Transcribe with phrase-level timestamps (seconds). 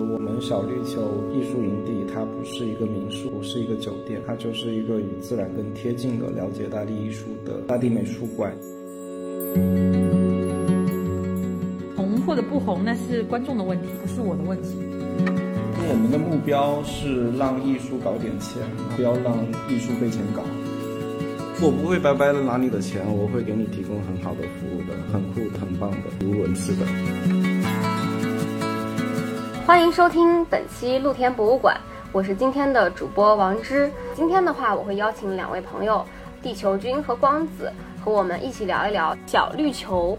[0.00, 8.50] 我们小绿球艺术营地，它不是一个民宿，不是一个酒店，它就是一个与自然更贴近的了解大地艺术的大地美术馆。
[11.94, 14.76] 红或者不红，那是观众的问题，不是我的问题。
[15.92, 18.62] 我们的目标是让艺术搞点钱，
[18.96, 19.36] 不要让
[19.68, 20.42] 艺术被钱搞。
[21.62, 26.86] 我不会白白的拿你的钱，我会给你提供很好的服务的，很酷、很棒的、无文字的。
[29.70, 33.88] 欢迎收听本期露天博物馆，我是今天的主播王芝。
[34.16, 36.04] 今天的话，我会邀请两位朋友，
[36.42, 37.72] 地球君和光子，
[38.04, 40.18] 和我们一起聊一聊小绿球。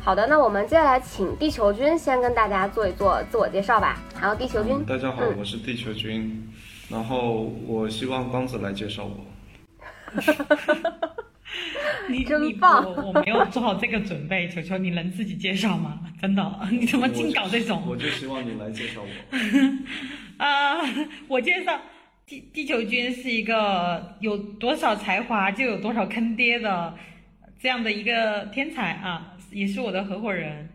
[0.00, 4.00] 好的，那我们接下来请地球君先跟大家做一做自我介绍吧。
[4.14, 6.48] 好，地球君，大家好，我是地球君，
[6.88, 10.22] 然后我希望光子来介绍我。
[12.08, 12.84] 你真棒！
[12.84, 16.00] 我我没有做好这个准备，球球，你能自己介绍吗？
[16.20, 17.82] 真的， 你怎么净搞这种？
[17.86, 20.44] 我就希望你来介绍我。
[20.44, 20.80] 啊，
[21.28, 21.80] 我介绍
[22.26, 26.94] 地地球君是一个有多少才华就有多少坑爹的
[27.60, 30.68] 这样的一个天才啊，也是我的合伙人。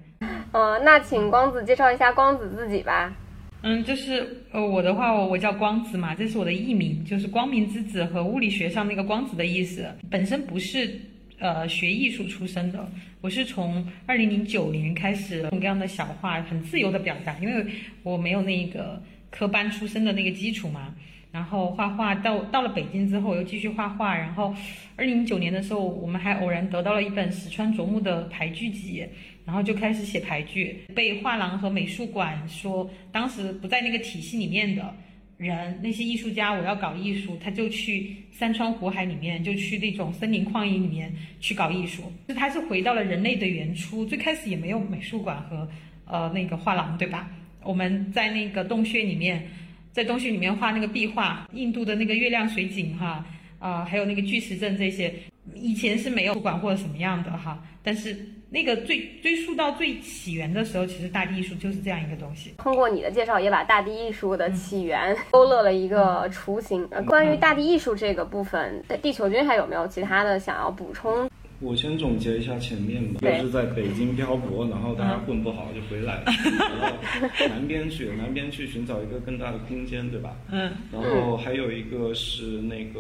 [0.51, 3.13] 呃，那请光子介绍一下光子自己吧。
[3.61, 9.85] 嗯，就是呃，我的话，我我叫光子嘛，这是我的艺名，就是光明之子和物理学上那个光子的意思。
[10.09, 10.99] 本身不是
[11.39, 17.65] 呃学艺术出身的，我是从二零零九年开始各种各样的小画，很自由的表达，因为
[18.01, 20.95] 我没有那个科班出身的那个基础嘛。
[21.31, 24.17] 然后画画到到了北京之后，又继续画画。
[24.17, 24.55] 然后
[24.95, 29.05] 二零零九年的时候，我们还偶然得到了一本石川啄木的排剧集。
[29.49, 34.93] 然后就开始写排剧，被画廊和美术馆说当时不在那个体系里面的
[35.37, 42.03] 人，那些艺术家，我要搞艺术，他就去山川湖海里面，就去那种森林旷野里面去搞艺术。
[42.27, 45.67] 就他是回到了人类的原初，最开始也没有美术馆和
[46.05, 47.27] 呃那个画廊，对吧？
[47.63, 49.47] 我们在那个洞穴里面，
[49.91, 53.25] 在洞穴里面画那个壁画，印度的那个月亮水景哈，
[53.57, 55.11] 啊还有那个巨石阵这些，
[55.55, 58.15] 以前是没有不管或者什么样的哈，但是。
[58.51, 62.51] 那个最追溯到最起源的时候，其实大地艺术就是这样一个东西。
[62.57, 66.83] 通过你的介绍，也把大地艺术的起源勾勒了一个雏形。
[67.05, 71.29] 关于大地艺术这个部分，地球君还有没有其他的想要补充？
[71.59, 76.33] 我先总结一下前面吧，就是在北京漂泊，然后大家混不好就回来了，
[77.47, 80.35] 南边去，南边去寻找一个更大的空间，对吧？
[80.49, 80.71] 嗯。
[80.91, 82.99] 然后还有一个是那个。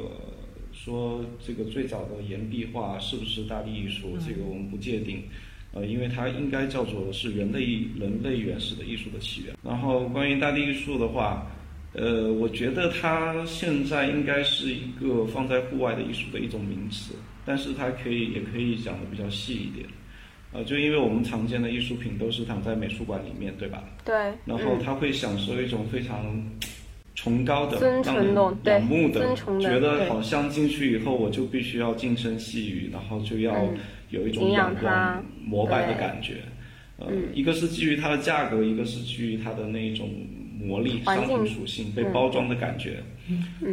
[0.81, 4.17] 说这个最早的岩壁画是不是大地艺术？
[4.25, 5.21] 这个我们不界定，
[5.73, 9.53] 呃，因为它应该叫做是人类人类原始的艺术的起源。
[9.61, 11.45] 然后关于大地艺术的话，
[11.91, 17.13] 呃，我觉得它现在应该是一个放在户外的艺术的一种名词，
[17.45, 19.85] 但是它可以也可以讲的比较细一点，
[20.53, 23.83] 呃，就因为我们常见的艺术品都是躺在美术馆里面，对吧？
[24.05, 24.15] 对。
[24.45, 26.41] 然后它会享受一种非常。
[27.21, 33.53] 崇高的、仰慕的，觉得好像进去以后我就必须要静声细语，然后就要
[34.09, 36.35] 有一种仰光膜拜的感觉。
[36.97, 40.09] 呃，一个是基于它的价格，一个是基于它的那一种
[40.61, 43.03] 魔力、商品属性被包装的感觉。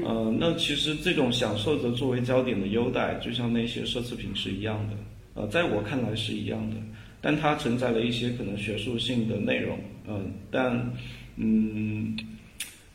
[0.04, 5.40] 呃，那其实这种享受着作为焦点的优待，就像那些奢侈品是一样的。
[5.40, 6.76] 呃，在我看来是一样的，
[7.20, 9.78] 但它承载了一些可能学术性的内容。
[10.08, 10.92] 嗯，但
[11.36, 12.16] 嗯。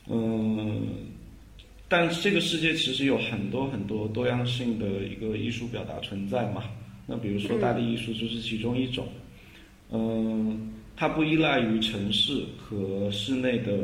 [0.07, 0.87] 嗯，
[1.87, 6.63] 但这个世界其实有很多很多多样性的一个艺术表达存在嘛。
[7.05, 9.07] 那比如说大地艺术就是其中一种。
[9.89, 13.79] 嗯，它不依赖于城市和室内的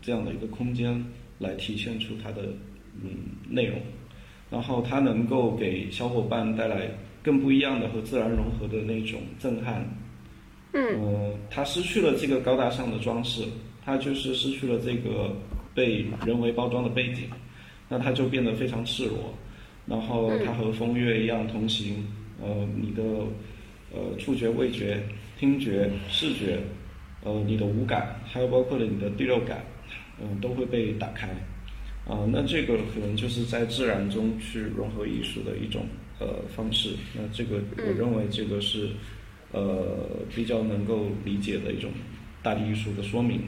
[0.00, 1.04] 这样的一个空间
[1.38, 2.46] 来体现出它的
[3.00, 3.10] 嗯
[3.48, 3.78] 内容，
[4.50, 6.90] 然后它能够给小伙伴带来
[7.22, 9.88] 更不一样的和自然融合的那种震撼。
[10.72, 13.44] 嗯，它失去了这个高大上的装饰，
[13.84, 15.32] 它就是失去了这个。
[15.74, 17.24] 被人为包装的背景，
[17.88, 19.34] 那它就变得非常赤裸，
[19.86, 22.06] 然后它和风月一样同行，
[22.40, 23.02] 呃，你的
[23.92, 25.02] 呃触觉、味觉、
[25.38, 26.58] 听觉、视觉，
[27.24, 29.64] 呃，你的五感，还有包括了你的第六感，
[30.20, 31.28] 嗯，都会被打开，
[32.06, 35.86] 啊，那这个可能就是在自然中去融合艺术的一种
[36.18, 38.90] 呃方式，那这个我认为这个是
[39.52, 41.90] 呃比较能够理解的一种
[42.42, 43.40] 大地艺术的说明。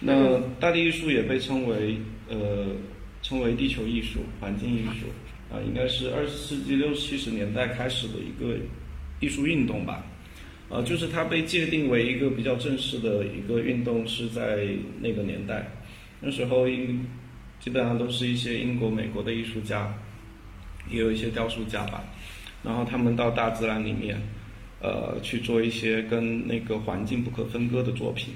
[0.00, 1.96] 那大地艺术也被称为
[2.28, 2.66] 呃
[3.22, 5.06] 称为地球艺术、环境艺术。
[5.52, 8.56] 啊，应该是二十世纪六七十年代开始的一个
[9.18, 10.06] 艺术运动吧，
[10.68, 14.68] 啊，就是它被界定为一个比较正式的一个运动是在
[15.00, 15.68] 那个年代，
[16.20, 17.04] 那时候英
[17.58, 19.92] 基本上都是一些英国、美国的艺术家，
[20.88, 22.04] 也有一些雕塑家吧，
[22.62, 24.22] 然后他们到大自然里面，
[24.80, 28.32] 呃，去做一些跟那个环境不可分割的作品。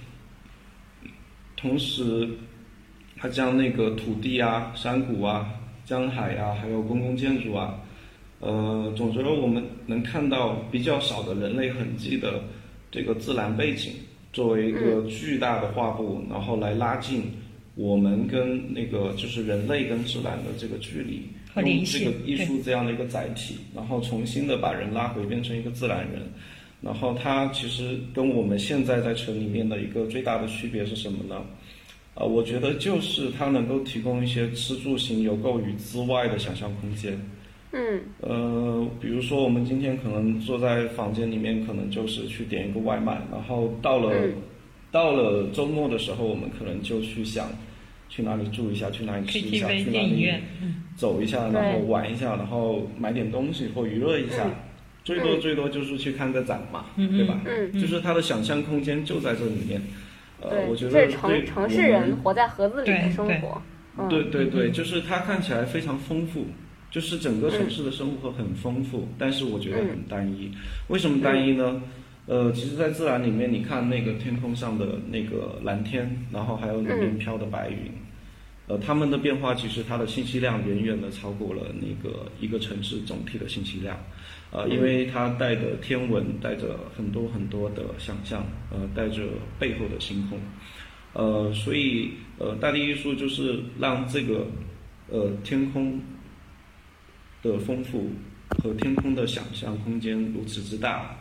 [1.65, 2.29] 同时，
[3.17, 5.49] 它将那个土地啊、山谷啊、
[5.87, 7.81] 江海啊，还有公共建筑啊，
[8.41, 12.43] 呃，总之我们能看到比较少的人类痕迹的
[12.91, 13.93] 这个自然背景，
[14.31, 17.23] 作为一个巨大的画布，然后来拉近
[17.77, 21.23] 我们跟那个就是人类跟自然的这个距离，
[21.57, 26.31] 用这个艺术这样的一个载体，然后重新的把人拉回，变成一个自然人。
[26.85, 31.37] 然后它其实跟我们现在在城里面的一个最大的区别是什么呢？
[32.15, 37.19] 啊，我觉得就是它能够提供一些吃住行游购娱之外的想象空间。
[37.73, 38.01] 嗯。
[38.21, 44.13] 呃，比如说我们今天可能坐在房间里面，可能就是去点一个外卖，然后到了
[44.93, 47.49] 到了周末的时候，我们可能就去想
[48.11, 50.31] 去哪里住一下，去哪里吃一下，去哪里
[50.97, 54.49] 走一下，然后玩一下，然后买点东西或娱乐一下。
[55.05, 57.39] 最多最多就是去看个展嘛，对吧？
[57.75, 59.81] 就是他的想象空间就在这里面。
[60.41, 63.63] 呃，我觉得城城市人活在盒子里的生活。
[64.09, 66.47] 对对对，就是它看起来非常丰富，
[66.91, 70.51] 就是整个城市的生活很丰富，但是我觉得很单一。
[70.89, 71.81] 为什么单一呢？
[72.27, 77.93] 呃，其实，在自然里面，你看那个天空上的那个蓝天，然后还有里面飘的白云。
[78.67, 83.95] 呃，它们的变化其实它的信息量远远的超过了那个一个城市总体的信息量，
[84.51, 89.23] 呃，因为它带着天文带着很多很多的想象，呃，带着
[89.59, 90.41] 背后的星空，
[91.13, 94.47] 呃，所以呃，大地艺术就是让这个
[95.11, 96.01] 呃天空
[97.43, 98.11] 的丰富
[98.63, 101.15] 和天空的想象空间如此之大，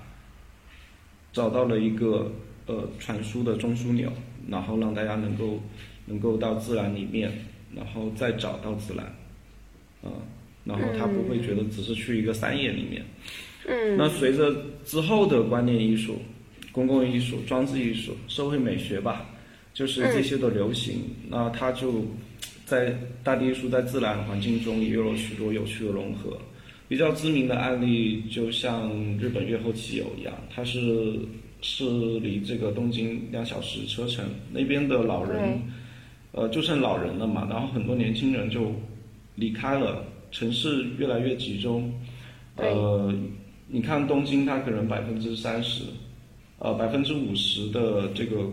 [1.33, 2.31] 找到了一个
[2.67, 4.09] 呃传输的中枢钮，
[4.47, 5.61] 然后让大家能够。
[6.05, 7.31] 能够到自然里面，
[7.75, 9.05] 然后再找到自然，
[10.03, 10.11] 啊，
[10.63, 13.03] 然后他不会觉得只是去一个山野里面。
[13.67, 13.97] 嗯。
[13.97, 14.53] 那随着
[14.85, 16.21] 之后的观念艺术、
[16.71, 19.25] 公共艺术、装置艺术、社会美学吧，
[19.73, 22.05] 就是这些的流行，那它就
[22.65, 26.37] 在大地艺术在自然环境中也有了许多有趣的融合。
[26.89, 31.17] 比较知名的案例，就像日本越后妻有一样，它是
[31.61, 31.85] 是
[32.19, 35.59] 离这个东京两小时车程，那边的老人。
[36.33, 38.71] 呃，就剩老人了嘛，然后很多年轻人就
[39.35, 41.93] 离开了，城市越来越集中。
[42.55, 43.13] 呃，
[43.67, 45.83] 你看东京，它可能百分之三十，
[46.57, 48.51] 呃，百分之五十的这个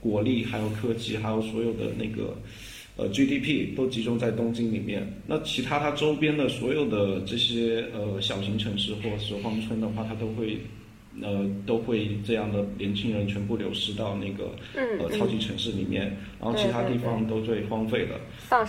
[0.00, 2.34] 国力，还有科技，还有所有的那个
[2.96, 5.06] 呃 GDP 都集中在东京里面。
[5.26, 10.58] 那其他它周边的所有的这些呃小型城市或者是荒村的话，它都会。
[11.20, 18.20] 呃，都会这样的年轻人全部流失到那个呃超级城市里面，然后其他地方都最荒废了。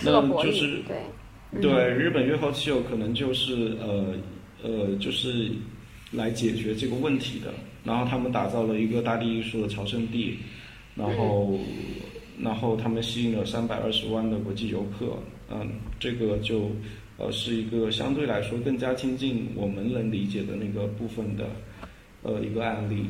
[0.04, 4.16] 那就是对对日本越后期有可能就是呃
[4.64, 5.52] 呃就是
[6.12, 7.54] 来解决这个问题的。
[7.84, 10.38] 然后他们打造了一个大地艺术的朝圣地，
[10.96, 11.60] 然后
[12.40, 15.18] 然后他们吸引了三百二十万的国际游客。
[15.50, 16.72] 嗯，这个就
[17.18, 21.46] 呃是一个相对来说更加亲近我们能理解的那个部分的。
[22.24, 23.06] 呃，一个案例，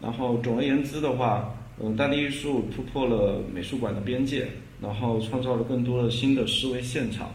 [0.00, 4.46] 然后总而言之的话，嗯，大地艺术突破了美术馆的边界，
[4.80, 7.32] 然后创造了更多的新的思维现场，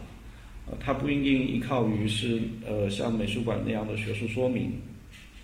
[0.66, 4.72] 呃，它不一定依靠于是呃像美术馆那样的学术说明，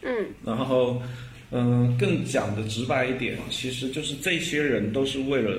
[0.01, 1.03] 嗯，然后
[1.51, 5.55] 嗯，更讲的直白一点，其实就是这些人都是为了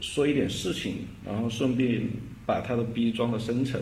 [0.00, 2.02] 说一点事情，然后顺便
[2.44, 3.80] 把他的逼装的深沉，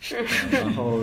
[0.00, 0.16] 是。
[0.50, 1.00] 然后。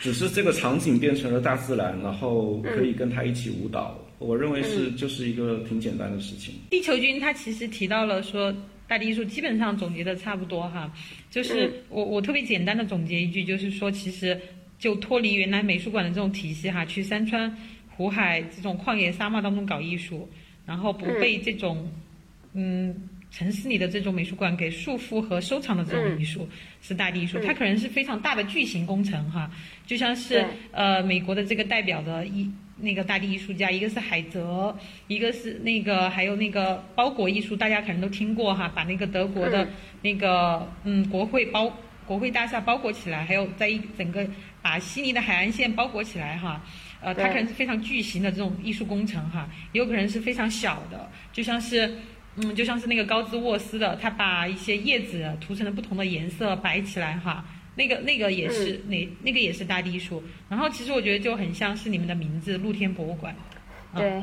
[0.00, 3.98] 只是这个场景变成了大自然，然后可以跟他一起舞蹈。
[4.18, 6.54] 我认为是就是一个挺简单的事情。
[6.70, 8.54] 地球君他其实提到了说，
[8.86, 10.92] 大地艺术基本上总结的差不多哈，
[11.30, 14.40] 就是我我特别简单的总结一句，就是说其实
[14.78, 17.54] 就脱离原来美术馆的这种体系哈，去山川
[17.96, 20.28] 湖海这种旷野沙漠当中搞艺术，
[20.64, 21.90] 然后不被这种
[22.54, 22.94] 嗯。
[23.30, 26.48] 城市里的这种美术馆给束缚和收藏的这种艺术
[26.80, 29.50] 是大地艺术，它可能是非常大的巨型工程哈，
[29.84, 34.74] 就像是呃美国的这个代表的艺那个大地艺术家，一个是海泽，
[35.08, 39.68] 一个是那个还有那个包裹艺术，大家可能都听过哈，把那个德国的
[40.00, 41.70] 那个嗯国会包
[42.06, 44.26] 国会大厦包裹起来，还有在一整个
[44.62, 46.64] 把悉尼的海岸线包裹起来哈，
[47.02, 51.92] 呃它可能是非常巨型的这种艺术工程哈，也有可能是非常小的，就像是。
[52.36, 57.44] 嗯，就像是那个高兹沃斯的，他把一些叶子涂成了不同的颜色摆起来哈，
[57.76, 60.22] 那个那个也是那那个也是大地艺术。
[60.48, 63.34] 然后其实我觉得就很像是你们的名字露天博物馆。
[63.94, 64.22] 对。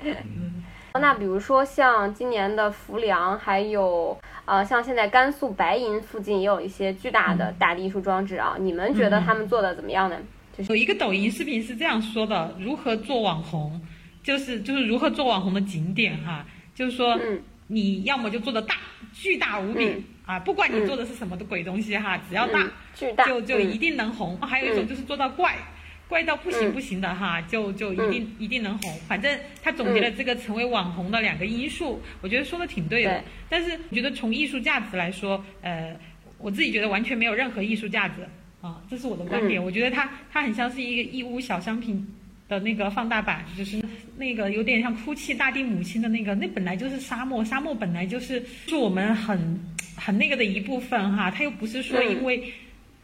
[0.00, 0.62] 嗯。
[1.00, 10.16] 那比如说像今年的浮梁，还有呃像现在甘肃白银附近也有一些巨大的大地艺术装置啊，你们觉得他们做的怎么样呢？
[10.54, 13.80] 就是有一个抖音视频是这样说的：如何做网红，
[14.22, 16.44] 就是就是如何做网红的景点哈。
[16.74, 17.18] 就是说，
[17.66, 18.76] 你要么就做的大，
[19.12, 24.38] 巨大无比嗯啊，不管你做的是什么的鬼东西哈，只要大嗯，巨大，嗯就就一定能红。
[24.40, 25.56] 还有一种就是做到怪，
[26.08, 28.94] 怪到不行嗯不行的哈，就就一定一定能红。
[29.08, 33.22] 反正他总结了这个成为网红的两个因素，我觉得说的挺对的对。
[33.48, 35.96] 但是我觉得从艺术价值来说，呃，
[36.38, 38.26] 我自己觉得完全没有任何艺术价值
[38.60, 39.62] 啊，这是我的观嗯点。
[39.62, 42.06] 我觉得它它很像是一个义乌小商品。
[42.52, 43.82] 的那个放大版，就是
[44.18, 49.58] 那个有点像哭泣大地母亲的那个，那本来就是沙漠，沙漠本来就是是我们很
[49.96, 52.10] 很那个的一部分哈，它又不是说嗯。
[52.12, 52.44] 因为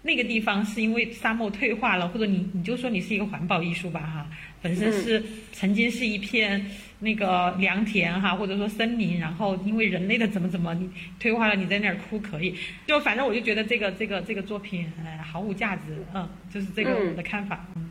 [0.03, 4.27] 那个地方是因为沙漠退化了，或者你你就说你是一个环保艺术吧哈，
[4.61, 6.65] 本身是曾经是一片
[7.01, 10.89] 那个良田哈，或者说森林，然后因为人类的怎么怎么你
[11.19, 12.55] 退化了，你在那儿哭可以，
[12.87, 15.83] 就反正我就觉得这个这个这个作品呃毫无价值，
[16.15, 17.09] 嗯，就是这个嗯。
[17.11, 17.91] 我的看法，嗯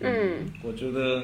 [0.00, 0.46] 嗯。
[0.62, 1.22] 我觉得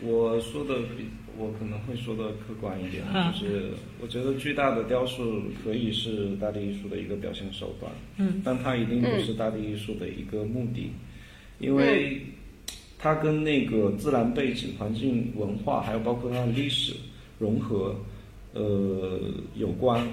[0.00, 1.06] 我说的比
[1.36, 3.32] 我可能会说的客观一点，嗯。
[3.32, 3.70] 就是
[4.00, 10.90] 我觉得巨大的雕塑可以是大地艺术的一个表现手段，嗯，但它一定不是大地艺术的一个目的，
[11.58, 12.20] 因为
[12.98, 16.94] 它跟那个自然背景、环境、文化，还有包括它的历史
[17.38, 17.96] 融合，
[18.52, 19.20] 呃，
[19.56, 20.06] 有关。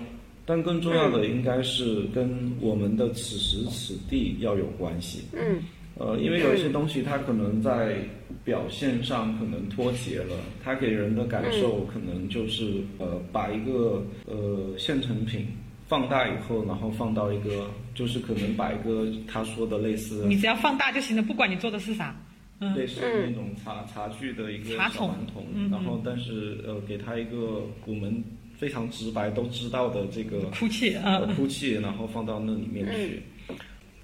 [0.45, 5.21] 但更重要的应该是跟我们的此时此地要有关系。
[5.31, 5.61] 嗯
[5.99, 7.97] 呃，因为有一些东西它可能在
[8.45, 15.45] 表现上可能脱节了，它给人的感受可能就是呃把一个呃现成品
[15.87, 22.15] 放大以后，然后放到一个就是可能把一个他说的类似你只要放大就行了，不管你做的是啥，
[22.59, 22.73] 嗯。
[22.75, 28.23] 类似那种茶茶具的一个小顽童，嗯然后但是呃给他一个我们
[28.57, 33.21] 非常直白都知道的这个哭泣，呃嗯哭泣，然后放到那里面去。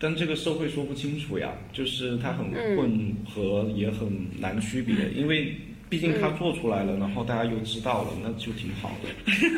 [0.06, 2.46] 但这个社会说不清楚呀，就是它很
[2.78, 4.08] 混合，也很
[4.40, 5.52] 难区别，因为
[5.90, 9.10] 毕竟它做出来了，然后大家又知道了，那就挺好的。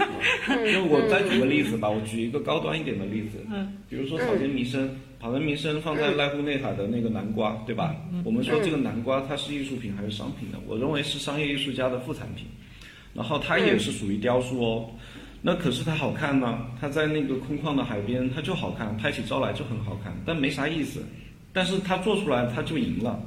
[0.71, 4.89] 就我再举个例子吧，我举一个高端一点的例子，嗯，比如说草间弥生，
[5.19, 7.93] 草间弥生放在濑户内海的那个南瓜，对吧？
[8.23, 10.57] 我们说这个南瓜它是艺术品还是商品呢？
[10.65, 12.45] 我认为是商业艺术家的副产品，
[13.13, 14.89] 然后它也是属于雕塑哦。
[15.41, 21.03] 那可是它好看呢，它在那个空旷的海边，它就好看，拍起照来就很好看，但没啥意思。
[21.53, 23.19] 但是它做出来，它就赢了。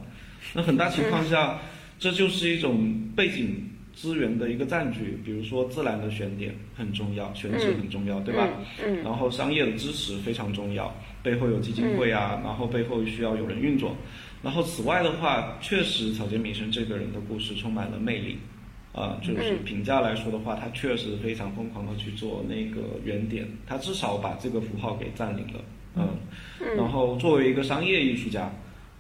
[0.55, 1.59] 那很大情况下，
[1.99, 8.49] 这就是一种背景资源的一个占据，比如说自然的选点很重要，选址很重要，对吧？
[8.85, 13.97] 嗯然后商业的支持非常重要，背后有基金会啊，然后背后需要有人运作。
[14.43, 18.39] 然后此外的话，确实草间弥生这个人的故事充满了魅力。
[18.93, 25.61] 啊，就是评价来说的话，他确实非常疯狂的去做那个原点，他至少把这个符号给占领了，
[25.95, 26.09] 嗯，
[26.77, 28.53] 然后作为一个商业艺术家，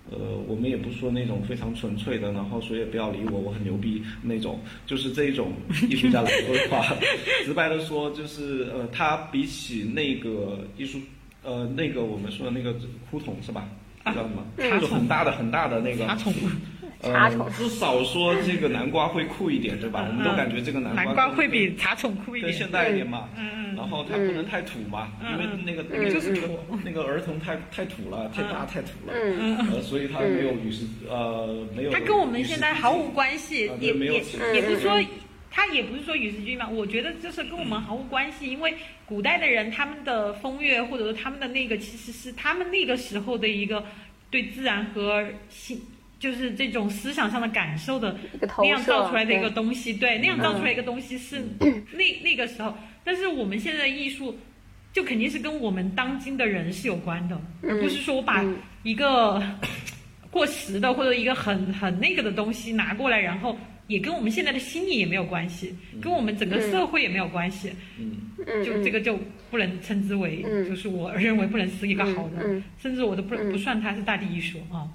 [0.08, 0.16] 呃，
[0.46, 5.52] 我们也不说那种非常纯粹的，然后谁也不要理我，我很牛逼那种，就是这种
[5.88, 6.94] 艺术家来说的话，
[7.44, 11.00] 直白的说，就是呃，他比起那个艺术，
[11.42, 12.74] 呃，那个我们说的那个
[13.10, 13.68] 枯桶是吧？
[14.06, 14.80] 叫什么？
[14.80, 16.06] 就很大的很大的那个
[17.02, 20.06] 茶宠，呃，至少说这个南瓜会酷一点，对吧？
[20.08, 23.28] 我们都感觉这个南瓜南瓜会比茶宠酷一点，更现代一点嘛。
[23.36, 29.56] 嗯嗯然后它不能太土嘛，因为那个那个就是那个土那个儿童太太土了，太大太土了，嗯。
[29.72, 31.90] 呃，所以它没有与时呃没有。
[31.90, 34.22] 它跟我们现在毫无关系啊，也也
[34.54, 35.00] 也不是说。
[35.52, 38.72] 它也不是说与时俱进嘛，我觉得就是跟我们毫无关系，因为
[39.04, 43.84] 古代的人他们的风月或者说他们的那个其实是他们那个时候的一个
[44.30, 45.82] 对自然和心，
[46.20, 51.42] 就是这种思想上的感受的一个投那样造出来的一个东西，对，那样造出来一个东西是
[51.92, 54.38] 那那个时候，但是我们现在的艺术
[54.92, 59.42] 就肯定是跟我们当今的人是有关的，而不是说我把嗯一个
[60.30, 69.18] 过时的或者一个很很那个的东西拿过来，然后也跟我们现在的心理也没有关系，跟我们整个社会也没有关系，嗯就这个就
[69.50, 74.86] 不能称之为，嗯就是我认为不能是一个好的，甚至我都不嗯不算它是大地艺术啊。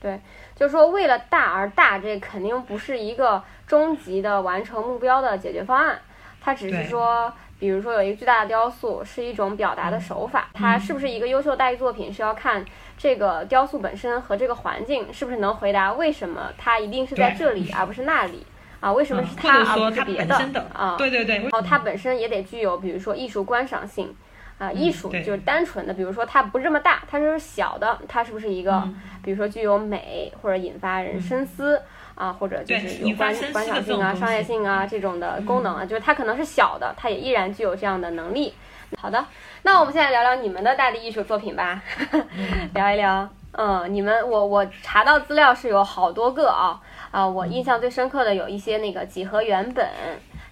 [0.00, 0.18] 对，
[0.56, 5.98] 就是说为了大而大，这肯定不是一个终极的完成目标的解决方案，
[6.40, 12.64] 它只是说，比如说有一个巨大的雕塑是一种表达的手法，它是不是一个优秀大艺作品是要看
[12.96, 18.46] 这个雕塑本身和这个环境是不是能回答为什么它一定是在这里 而不是那里
[18.80, 18.90] 啊？
[18.90, 20.34] 为什么是它而不是别的
[20.72, 20.96] 啊？
[20.96, 24.16] 对对对，然后它本身也得具有，比如说艺术观赏性，
[24.60, 29.00] 啊，艺术就是单纯的，比如说它不是这么大，它就是小的，它是不是一个，嗯。
[29.22, 31.80] 比如说具有美或者引发人深思、
[32.14, 38.54] 啊，或者就是有观观赏性啊、商业性啊这种的功能啊，就是它可能是小的，它也依然具有这样的能力。
[38.96, 39.24] 好的，
[39.62, 41.82] 那我们现在聊聊你们的大地艺术作品吧，
[42.74, 43.28] 聊一聊。
[43.52, 49.86] 嗯，你们我我查到资料是有好多个啊啊，我印象最深刻的有一些那个几何原本，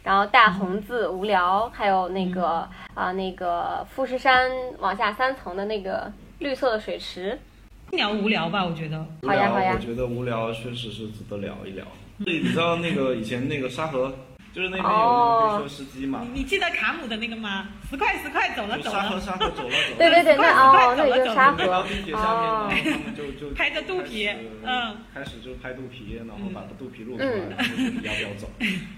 [0.08, 7.38] 然后大红字无聊，还有那个啊、那个富士山往下三层的那个绿色的水池。
[7.90, 9.04] 聊无聊吧，我觉得。
[9.22, 11.84] 好呀好呀我觉得无聊确实是值得聊一聊。
[12.24, 14.10] 对，你知道那个以前那个沙河，
[14.58, 17.68] 就是那边有那个黑车司机嘛，你你记得卡姆的那个吗？
[17.88, 19.96] 十块十块，走了走了沙河了，沙河走了走了。
[19.96, 22.68] 对对对，那快哦，那走了走了里就是沙河到地铁下面，然后哦。
[22.68, 24.28] 他们就就拍着肚皮
[24.64, 28.50] 嗯，开始就拍肚皮，然后把肚皮露出来，然后说你要不要走？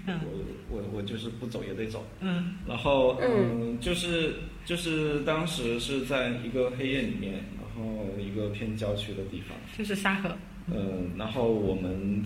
[0.07, 0.41] 我
[0.71, 2.03] 我我就是不走也得走。
[2.21, 4.33] 嗯然后嗯，就是
[4.65, 10.35] 就是当时是在一个黑夜里面，然后一个偏郊区的地方，就是沙河。
[10.73, 12.23] 嗯，然后我们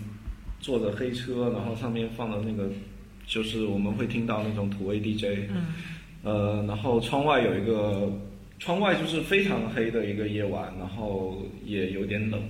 [0.61, 2.69] 坐着黑车，然后上面放的那个，
[3.27, 5.73] 就是我们会听到那种土味 DJ，嗯。
[6.23, 8.11] 呃，然后窗外有一个，
[8.57, 12.41] 窗外就是非常黑的一个夜晚，然后也有点冷，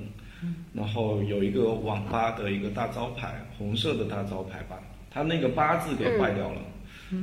[0.73, 4.79] 然后有一个网吧的一个大招牌，红色的大招牌吧，
[5.11, 6.61] 它那个八字给坏掉了，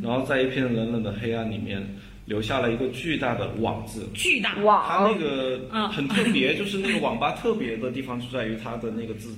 [0.02, 1.82] 然后在一片冷冷的黑暗里面
[2.26, 4.54] 留下了一个巨大的网字，巨大。
[4.58, 4.84] 网。
[4.86, 5.88] 它那个嗯。
[5.88, 9.34] 很特别，就是那个网吧特别的地方就在于它的那个字，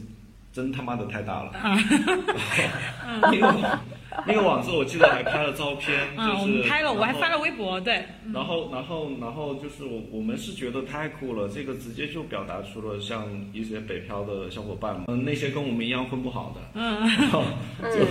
[0.52, 1.52] 真他妈的太大了。
[3.22, 3.80] 那个网
[4.26, 17.42] 那个网子我记得还拍了照片，嗯，就是们拍了，我还发了微博，对，然后，然后，然后就是我我们是觉得太酷了，这个直接就表达出了像一些北漂的小伙伴们，嗯，那些跟我们一样混不好的，嗯，然后
[17.82, 18.06] 就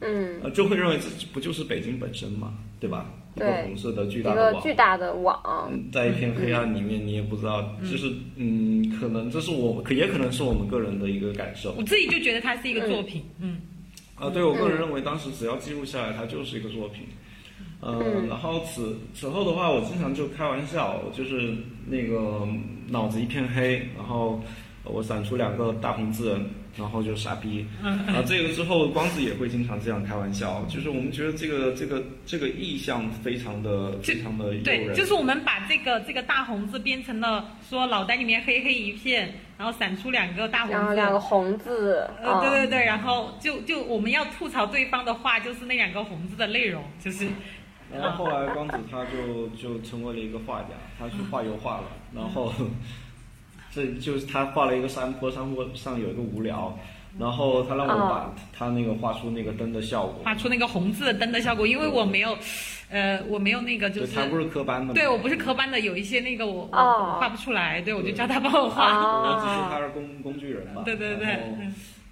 [0.00, 3.06] 嗯， 呃就会认为这不就是北京本身嘛，对吧？
[3.36, 5.68] 一个对红色的巨一大的网，个巨大的网。
[5.72, 11.72] 嗯在一片黑暗里面，你也不知道，就是嗯，可能这是我，可也可能是我们个人的一个感受。
[11.76, 13.58] 我自己就觉得它是一个作品，嗯
[14.16, 14.30] 啊。
[14.30, 17.06] 对我个人认为，当时只要记录下来，它就是一个作品。
[17.80, 21.54] 嗯，然后此此后的话，我经常就开玩笑，就是
[21.86, 22.48] 那个
[22.88, 24.40] 脑子一片黑，然后
[24.84, 26.38] 我闪出两个大红字，
[26.76, 27.66] 然后就傻逼。
[27.82, 47.26] 啊，这个之后光子也会经常这样开玩笑，就是我们觉得这个这个这个意象非常的就非常的诱对，就是我们把这个这个大红字变成了说脑袋里面黑黑一片，然后闪出两个大红字，然后两个红字，呃，对嗯对对，然后就就我们要吐槽对方的话，就是那两个红字的内容，就是
[47.92, 51.84] 然后后来光子他就就成为了一个画家，他去画油画了。
[52.14, 52.52] 然后
[53.74, 56.78] 这就是他画了一个山坡，山坡上有一个无聊，
[57.18, 60.22] 然后他让我把他那个画出那个灯的效果。
[60.24, 62.38] 画出那个红字的灯的效果，因为我没有，
[62.88, 64.14] 呃，我没有那个就，是。
[64.14, 64.92] 他不是科班的嘛。
[64.94, 68.84] 对我不是科班的，有一些那个我画不出来，对我就叫他帮我画。
[68.94, 70.82] 我只是哦他是工工具人嘛。
[70.84, 71.36] 对对对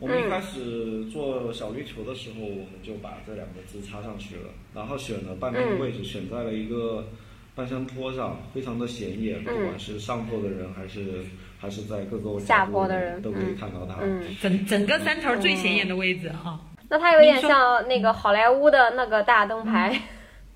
[0.01, 7.07] 我们一开始做小绿球的时候，我们就把这两个字插上去了，然后选了半边的位置，选在了一个
[7.55, 11.25] 半山坡上，非常的显眼，不管是上坡的人还是
[11.62, 13.98] 还是在各个下坡的人都可以看到它。
[14.03, 19.96] 嗯，整整个山头最显眼的位置哈、那它有点像那个好莱坞的那个大灯牌。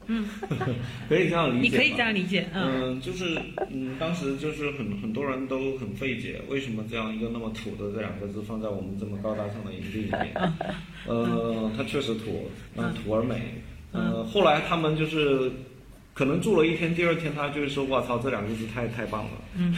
[0.08, 0.28] 嗯
[1.08, 1.60] 可以这样理解。
[1.62, 3.36] 你可以这样理解，嗯，嗯，就是
[3.70, 10.32] 嗯，当时就是很很多人都很费解，为什么这样一个那么土的这两个字放在我们这么高大上的营地里面？
[11.06, 13.54] 呃，它确实土，嗯，土而美。
[13.92, 15.50] 呃，后来他们就是
[16.16, 19.76] 可能住了一天，第二天他就是说：“我操，这两个字太太棒了，嗯，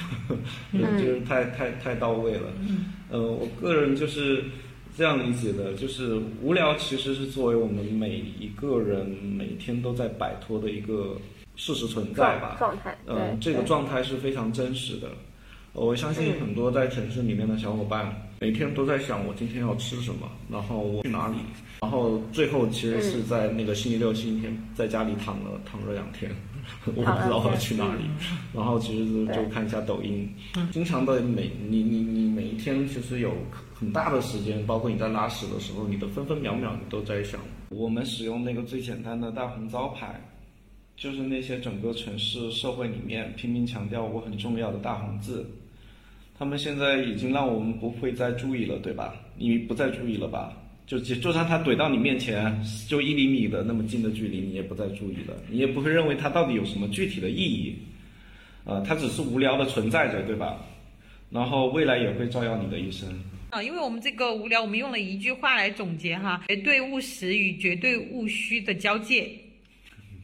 [0.97, 4.45] 就是太太太到位了。”嗯，呃，我个人就是
[4.97, 11.17] 这样理解的，就是无聊其实是作为我们每一个人每天都在摆脱的一个
[11.57, 12.55] 事实存在吧。
[12.57, 15.09] 状态，对嗯，这个状态是非常真实的。
[15.73, 21.37] 呃我相信很多在城市里面的小伙伴，每天都在想我今天要吃什么，然后我去哪里，
[21.83, 26.31] 然后最后其实是在那个星期六、星期天在家里躺了躺了两天，
[26.87, 28.05] 我不知道我要去哪里，
[28.53, 30.29] 然后其实就就看一下抖音，
[30.73, 33.33] 经常的每你你你每一天其实有
[33.75, 37.41] 很大的时间，包括你在拉屎的时候，你的分分秒秒你都在想。
[37.69, 40.21] 我们使用那个最简单的大红招牌，
[40.97, 45.47] 就是那些整个城市社会里面拼命强调我很重要的大红字，
[46.39, 49.13] 他们现在已经让我们不会再注意了，对吧？
[49.37, 50.57] 你不再注意了吧？
[50.87, 52.57] 就就算他怼到你面前，
[52.89, 57.77] 就一厘米的那么近的距离，你也不再注意了，你也不会认为它到底有什么具体的意义，
[58.65, 60.57] 呃，它只是无聊的存在着，对吧？
[61.31, 63.07] 然后未来也会照耀你的一生。
[63.51, 69.29] 啊，因为我们这个无聊，我们用了一句话来总结哈，绝对务实与绝对务虚的交界。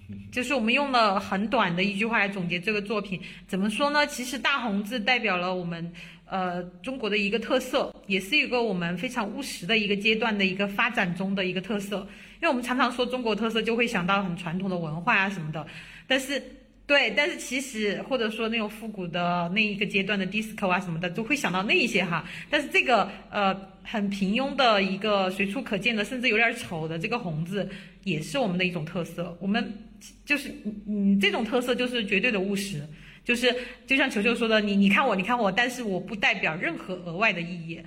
[0.30, 4.06] 就是我们用了很短的一句话来总结这个作品，怎么说呢？
[4.06, 5.92] 其实大红字代表了我们
[6.26, 12.06] 呃中国的一个特色，也是一个我们非常务实的一个阶段的一个发展中的一个特色。
[12.40, 15.66] 因为我们常常说中国特色，就会想到很传统的文化啊什么的，
[16.06, 16.42] 但是
[16.86, 22.22] 对，但是其实或者说那种复古的那一个阶段的 disco 啊什么的，都会想到那一些哈。
[22.50, 27.66] 但是这个呃很平庸的一个随处可见的，甚至有点丑的这个红字，
[28.02, 29.34] 也是我们的一种特色。
[29.40, 29.72] 我们
[30.24, 30.48] 就是
[30.84, 32.86] 你你，这种特色就是绝对的务实，
[33.24, 33.54] 就是
[33.86, 37.80] 就像球球说的，你你看我，你看我，但是我不代表任何额外的意义。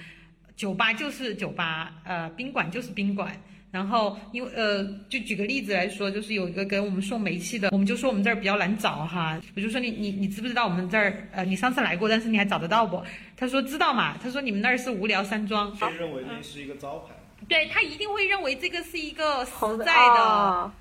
[0.55, 3.31] 酒吧就是酒吧，呃，宾馆就是宾馆。
[3.69, 9.39] 然后，因为呃，就举个例子来说，就是有一个给我们送煤气的，我们就说我们这儿比较难找哈。
[9.55, 13.03] 我就说你你你知不知道我们这儿呃，你上次来过，但是你还找得到不？
[13.35, 14.17] 他说知道嘛。
[14.17, 15.75] 他说你们那儿是无聊山庄。
[15.77, 17.13] 他认为那是一个招牌。
[17.47, 20.71] 对他一定会认为这个是一个实在的。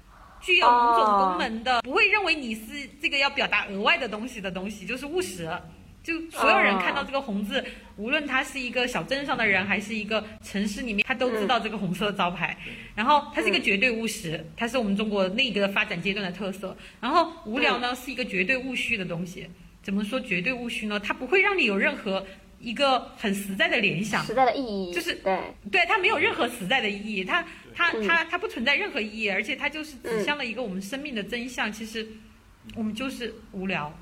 [0.41, 5.51] 具有某种功能的，不会认为你是这个要表达额外的东西的东西，就是务实。
[6.03, 7.65] 就所有人看到这个红字，
[7.97, 12.57] 无论他是一个小镇上的人，还是一个城市里面，他都知道这个红色的招牌。
[12.95, 16.77] 然后它是一个绝对务实，它是我们中国那个发展阶段的特色。
[17.01, 19.51] 然后无聊呢是一个绝对务虚的东西。
[19.83, 21.01] 怎么说绝对务虚呢？
[21.01, 22.25] 它不会让你有任何
[22.67, 24.93] 一个很实在的联想，实在的意义。
[24.93, 25.39] 就是对，
[25.71, 31.73] 对，它没有任何实在的意义，它它它它不存在任何意义，而且它就是指向了一个我们生命的真相。
[31.73, 32.05] 其实
[32.75, 33.97] 我们就是无聊。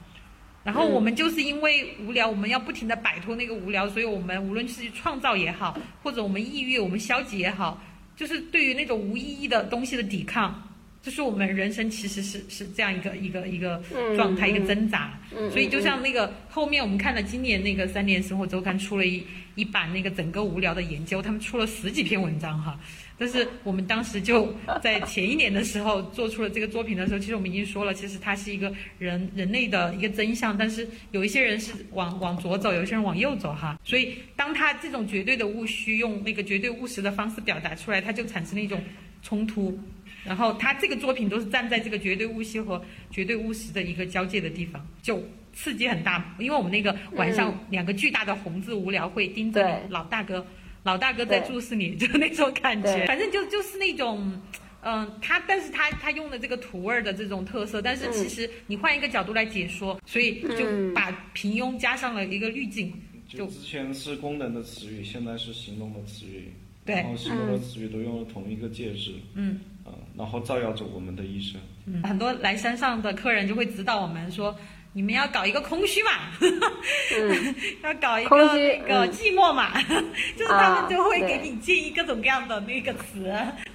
[0.64, 7.82] 然后我们就是因为无聊，我们要不停的摆脱那个无聊，所以我们无论是创造也好，或者我们抑郁、我们消极也好，
[8.16, 10.73] 就是对于那种无意义的东西的抵抗，
[11.04, 13.78] 就是我们人生其实是是这样一个一个一个
[14.16, 15.20] 状态，一个挣扎。
[15.50, 19.22] 所以就像那个后面我们看了今年那个三联生活周刊出了一
[19.54, 22.80] 一版那个整个无聊的研究，他们出了十几篇文章哈。
[23.18, 30.56] 但是我们当时就在前一年的时候做出了这个作品的时候，其实我们已经说了，其实它是一个人人类的一个真相。
[30.56, 33.78] 但是有一些人是往往左走，有一些人往右走哈。
[33.84, 38.82] 所以当他这种绝对的务虚用那个绝对务实的方式表达出来，他就产生了一种
[39.22, 39.78] 冲突。
[40.24, 46.34] 然后他这个作品都是站在这个绝对务虚和绝对务实的一个交界的地方，就刺激很大。
[46.38, 50.44] 因为我们那个晚上两个巨大的红字无聊会盯着你老大哥。
[50.82, 54.38] 老大哥在注视你， 就那种感觉，反正就就是那种，
[54.82, 62.92] 嗯，他，但是他他用的这个土味的这种特色，但是其实你换一个角度来解说，所以就把平庸加上了一个滤镜。
[63.26, 66.52] 就之前是功能的词语，现在是行动的词语，
[66.84, 71.60] 对，然后形容的词语都用了同一个介质，嗯，啊，然后照耀着我们的一生。
[71.86, 74.54] 嗯，很多来山上的客人就会指导我们说。
[74.96, 76.12] 你们要搞一个空虚嘛？
[77.82, 79.72] 要搞一个那个寂寞嘛？
[80.38, 83.28] 就是他们就会给你建议各种各样的那个词，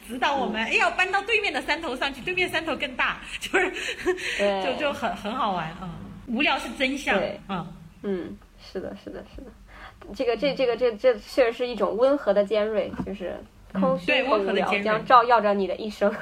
[0.07, 0.63] 指导我们。
[0.63, 3.69] 哎，要搬到对面的山头上去，对面山头更大，就是
[4.63, 5.93] 就就很很好玩啊。
[6.27, 7.67] 无聊是真相啊。
[8.03, 8.37] 嗯，
[8.71, 9.51] 是的，是的，是的。
[10.15, 13.35] 这个这这个这这确实是一种温和的尖锐，就是
[13.73, 16.13] 空虚和无聊将照耀着你的一生。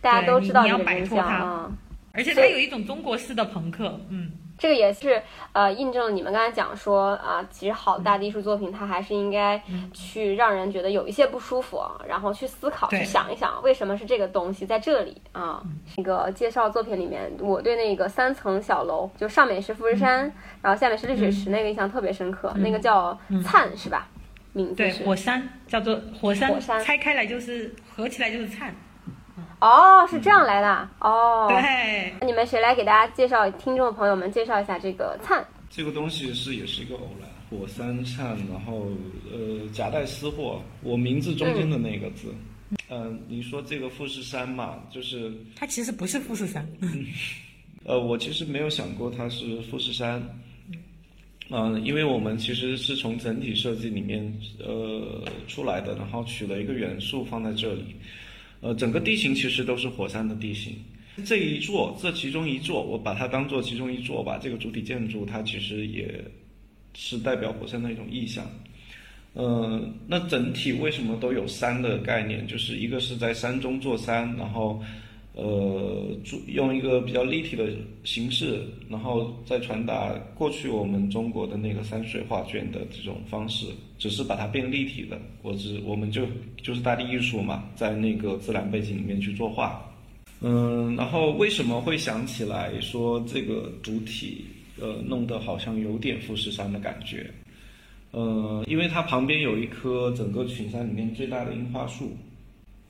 [0.00, 1.68] 大家都知道你要摆脱它。
[2.12, 5.20] 而且它有一种中国式的朋克，嗯，这个也是
[5.52, 15.62] 呃印证了你们刚才讲说啊，其实好大的艺术作品它还是应该去让人觉得有一些不舒服，然后去思考去想一想为什么是这个东西在这里啊。
[15.98, 22.50] 那个介绍作品里面，我对那个三层小楼，就上面是富士山，然后下面是绿水池，那个印象特别深刻。
[22.56, 24.08] 那个叫灿是吧？
[24.56, 28.74] 名字对，火山叫做火山，火山拆开来就是合起来就是灿。
[29.60, 31.46] 哦，是这样来的哦。
[31.50, 33.50] 对，你们谁来给大家介绍？
[33.52, 35.46] 听众朋友们介绍一下这个灿。
[35.68, 38.86] 这个东西是也是一个偶然，火山灿，然后
[39.30, 42.34] 呃夹带私货，我名字中间的那个字。
[42.88, 46.66] 嗯，你说这个富士山嘛，就是它其实不是富士山。
[47.84, 50.22] 呃，我其实没有想过它是富士山。
[51.48, 54.20] 嗯，因为我们其实是从整体设计里面
[54.58, 57.94] 呃出来的，然后取了一个元素放在这里。
[58.60, 60.74] 呃，整个地形其实都是火山的地形。
[61.24, 64.40] 这一座，这其中一座，我把它当做其中一座吧。
[64.42, 66.24] 这个主体建筑，它其实也
[66.94, 68.44] 是代表火山的一种意象。
[69.34, 72.44] 呃，那整体为什么都有山的概念？
[72.46, 74.82] 就是一个是在山中做山，然后。
[75.36, 77.68] 呃，用一个比较立体的
[78.04, 83.66] 形式，然后再传达过去我们中国的那个山水画卷的这种方式，
[83.98, 85.20] 只是把它变立体的。
[85.42, 86.22] 我只我们就
[86.62, 89.78] 就是大地艺术嘛，在那个自然背景里面去作画。
[90.40, 94.42] 嗯，然后为什么会想起来说这个主体，
[94.80, 97.30] 呃，弄得好像有点富士山的感觉？
[98.12, 102.16] 呃，因为它旁边有一棵整个群山里面最大的樱花树。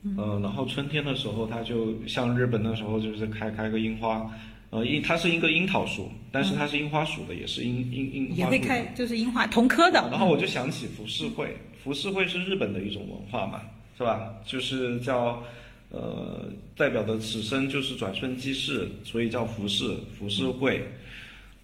[0.02, 4.30] 嗯，然后春天的时候，它就像日本那时候就是开开个樱花，
[4.70, 8.36] 呃，樱它是一个樱桃树，但是它是樱花属的，也是樱樱樱花。
[8.36, 10.08] 也会开，就是樱花同科的。
[10.10, 13.62] 然后我就想起浮世绘，浮世绘是日本的一种文化嘛，
[13.98, 14.32] 是吧？
[14.44, 15.42] 就是叫，
[15.90, 16.44] 呃，
[16.76, 20.86] 代表的此生就是转瞬即逝，所以叫浮世浮世绘。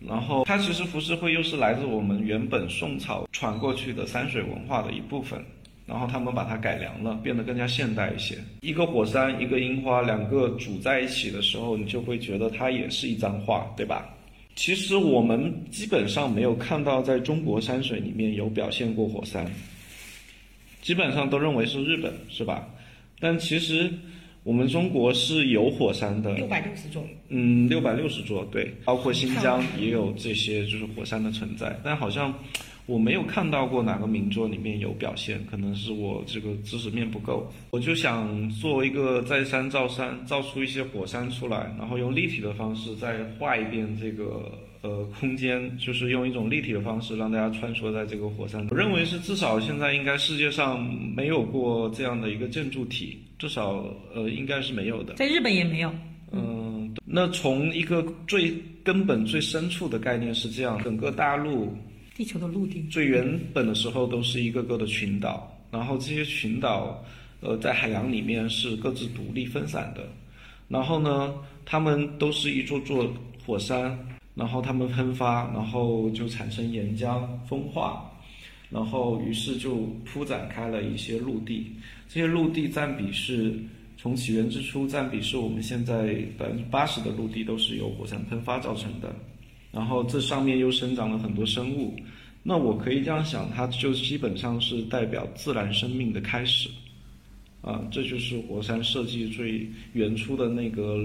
[0.01, 5.41] 然后它其实浮世绘又是来自我们原本宋朝传过去的山水文化的一部分，
[5.87, 8.37] 然后他们把它改良了，变得更加现代一些。
[8.61, 14.09] 一个火山，一个樱花，两个组在一起的时候，你就会觉得它也是一张画，对吧？
[14.55, 19.51] 其实我们基本上没有看到在中国山水里面有表现过火山，
[20.81, 22.69] 基本上都认为是日本，是吧？
[23.21, 23.91] 但其实。
[24.45, 27.01] 我们中国是有火山的，六百六十座。
[27.29, 31.79] 嗯，六百六十座，对，包括新疆也有这些，就是火山的存在。
[31.85, 32.35] 但好像
[32.87, 37.51] 我没有看到过哪个名作里面有表现，可能是我这个知识面不够。
[37.71, 44.51] 我就想做一个在山造山，造出一些火山出来，然后用立体的方式再画一遍这个。
[44.83, 48.67] 呃，空间就是用一种立体的方式让大家穿梭在这个火山。
[48.69, 55.15] 我认为是至少现在应该世界上没有过这样的一个建筑体，至少呃应该是没有的。
[55.15, 55.95] 在日本也没有。
[56.33, 61.73] 嗯，那从一个最根本、最深处的概念是这样：整个大陆，
[62.23, 67.03] 地球的陆地，最原本的时候都是一个个的群岛，然后这些群岛，
[67.41, 70.09] 呃，在海洋里面是各自独立分散的，
[70.69, 73.13] 然后呢，它们都是一座座
[73.45, 73.99] 火山。
[74.35, 78.09] 然后它们喷发，然后就产生岩浆风化，
[78.71, 81.71] 然后于是就铺展开了一些陆地。
[82.09, 83.53] 这些陆地占比是
[83.99, 89.13] 从起源之初占比是我们现在百分之八十的陆地都是由火山喷发造成的。
[89.73, 91.97] 然后这上面又生长了很多生物，
[92.45, 96.69] 那我可以这样想，它就基本上是代表自然生命的开始。
[97.63, 100.99] 啊，这就是火山设计最原初的那个。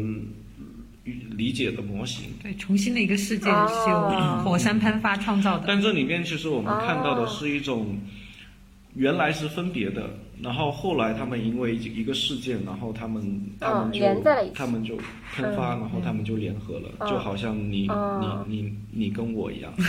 [1.37, 5.63] 理解的模型，对，重新的一个世界是由火山喷发创造的。
[5.65, 7.97] 但这里面其实我们看到的是一种，
[8.93, 10.09] 原来是分别的，
[10.41, 14.23] 然后后来他们因为一个事件，然后他们他们就
[14.53, 14.97] 他们就
[15.35, 19.73] 喷发，然后他们就联合了，就好像你你你你跟我一样。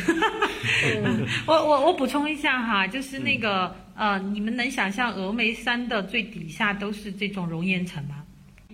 [1.47, 8.25] 我我我补充一下哈，就是那个呃，你们能想象峨眉山的最底下都是这种熔岩层吗？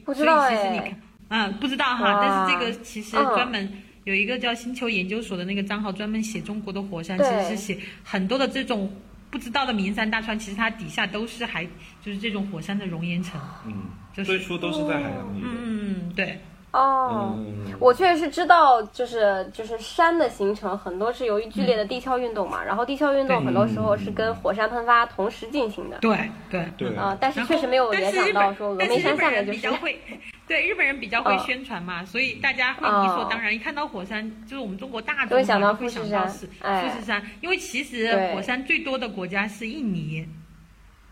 [0.04, 0.96] 不知道哎。
[1.28, 3.68] 嗯，不知道哈，但是这个其实专门
[4.04, 8.88] 有一个叫星球研究所的那个账号，专门写中国的火山，其实是写很多的这种
[9.34, 11.66] 不知道的名山大川，其实它底下都是海
[12.00, 13.40] 就是这种火山的熔岩层。
[13.66, 13.90] 嗯，
[14.24, 15.40] 最初都是在海洋里。
[15.42, 16.38] 嗯嗯，对。
[16.74, 17.38] 哦，
[17.78, 25.98] 我确实是知道，就是就是山的形成很多是由于剧烈的地壳运动嘛，然后地壳运动很多时候是跟火山喷发同时进行的。
[25.98, 26.66] 对对。
[26.76, 26.96] 对。
[26.96, 29.68] 啊，但是确实没有联想到说峨眉山下面就是。
[30.46, 40.28] 对日本人比较会宣传嘛，所以大家会理所当然，一看到火山就是我们中国大众会想到富士山，富士山，因为其实火山最多的国家是印尼，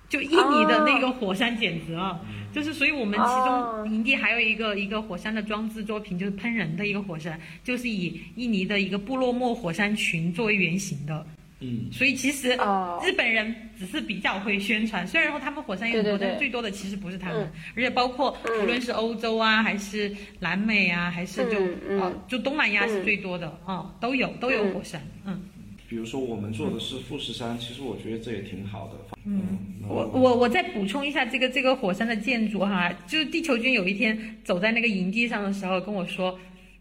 [0.06, 2.20] 就印尼的那个火山简直了，
[2.52, 11.26] 就是所以我们其中营地还有一个一个火山的装置作品，就是喷人的一个火山，就是以印尼的一个部落莫火山群作为原型的。
[11.64, 12.50] 嗯，所以其实
[13.04, 25.40] 日本人只是比较会宣传，虽然说他们火山也很多，但最多的其实不是他们，而且包括无论是欧洲啊，还是南美啊，还是就啊，就东南亚是最多的啊，都有都有火山，嗯。
[25.92, 29.14] 比如说我们做的是富士山，其实我觉得这也挺好的。
[29.26, 36.38] 嗯，我我我再补充一下这个这个火山的建筑哈，就是地球君有一天走在那个营地上的时候跟我说，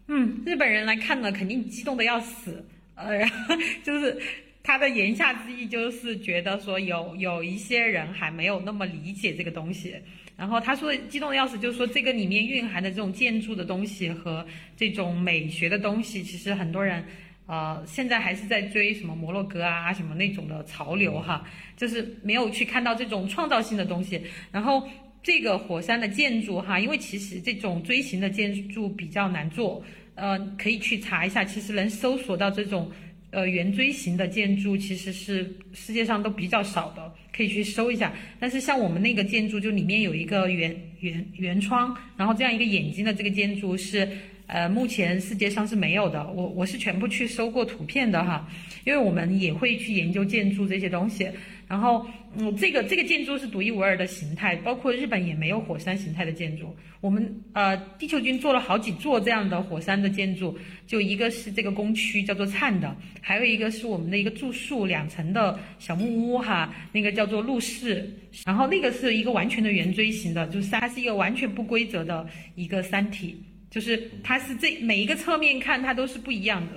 [0.08, 4.18] 嗯，日本人来看了肯定激动的要死，呃，然后 就是。
[4.64, 9.92] 他的言下之意就是觉得说有有一些人还没有那么理解这个东西，
[10.36, 14.46] 然后他说激动的要死，就是说这个里面蕴含的这种建筑的东西和
[14.76, 17.04] 这种美学的东西，其实很多人，
[17.46, 21.44] 呃，现在还是在追什么摩洛哥啊什么那种的潮流哈，
[21.76, 24.20] 就是没有去看到这种创造性的东西。
[24.50, 24.88] 然后
[25.22, 29.82] 这个火山的建筑哈，因为其实这种锥形的建筑比较难做，
[30.14, 32.90] 呃，可以去查一下，其实能搜索到这种。
[33.34, 38.12] 呃，圆锥形的建筑其实是世界上都比较少的，可以去搜一下。
[38.38, 44.06] 但是像我们那个建筑，就里面有一个圆圆圆窗，然后这样一个眼睛的这个建筑是，
[44.46, 46.26] 呃，目前世界上是没有的。
[46.32, 48.48] 我我是全部去搜过图片的哈，
[48.84, 51.28] 因为我们也会去研究建筑这些东西。
[51.68, 56.74] 然后，嗯，这个这个建筑是独一无二的形态，包括日本也没有火山形态的建筑。
[57.00, 68.06] 我们呃，地球军做了好几座这样的火山的建筑，就一个是这个工区叫做灿的，还有一个是我们的一个住宿两层的小木屋哈，那个叫做陆室，
[68.44, 76.74] 然后那个是一个完全的圆锥形的，就是它是一个完全不规则的一个山体，就是它是这每一个侧面看它都是不一样的。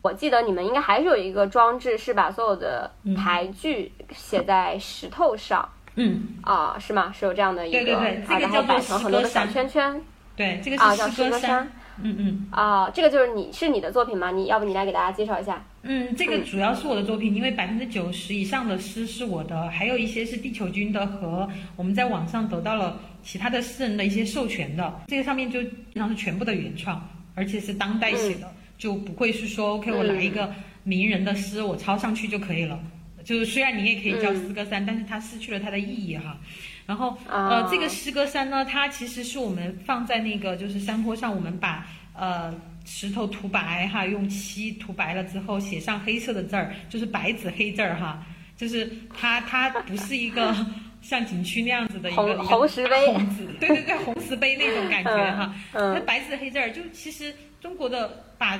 [0.00, 5.68] 我记得你们应该还是有一个装置，是把所有的牌具写在石头上。
[5.96, 7.12] 嗯啊，是吗？
[7.12, 10.00] 是有这样的一个，对对对，这个叫做很多的小圈圈。
[10.36, 11.70] 对，这个是诗歌山。
[12.02, 14.30] 嗯嗯啊，这个就是你是你的作品吗？
[14.30, 15.62] 你要不你来给大家介绍一下？
[15.82, 25.02] 嗯，这个主要是我的作品，因为百分之九十以上的诗是我的，还有一些是地球君的和我们在网上得到了其他的诗人的一些授权的。
[25.08, 30.52] 这个上面就基本上是全部的原创，而且是当代写的，就不会是说 OK 我来一个
[30.82, 32.80] 名人的诗我抄上去就可以了。
[33.24, 36.38] 就是虽然你也可以叫诗歌山，但是它失去了它的意义哈。
[36.86, 42.54] 然后呃，这个诗歌山呢，它其实是我们放在那个就是山坡上，我们把呃。
[42.86, 50.56] 石头涂白哈，用漆涂白了之后写上黑色的字儿，就是白纸黑字儿哈，就是它它不是一个
[51.02, 58.58] 像景区那样子的一个一个红石碑，红字，对对对，红石碑那种感觉哈，那白纸黑字儿就其实中国的把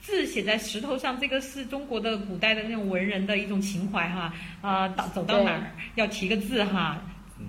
[0.00, 7.00] 字写在石头上，这个是中国的古代的那种文人的一种情怀哈，啊，到走到哪儿要提个字哈。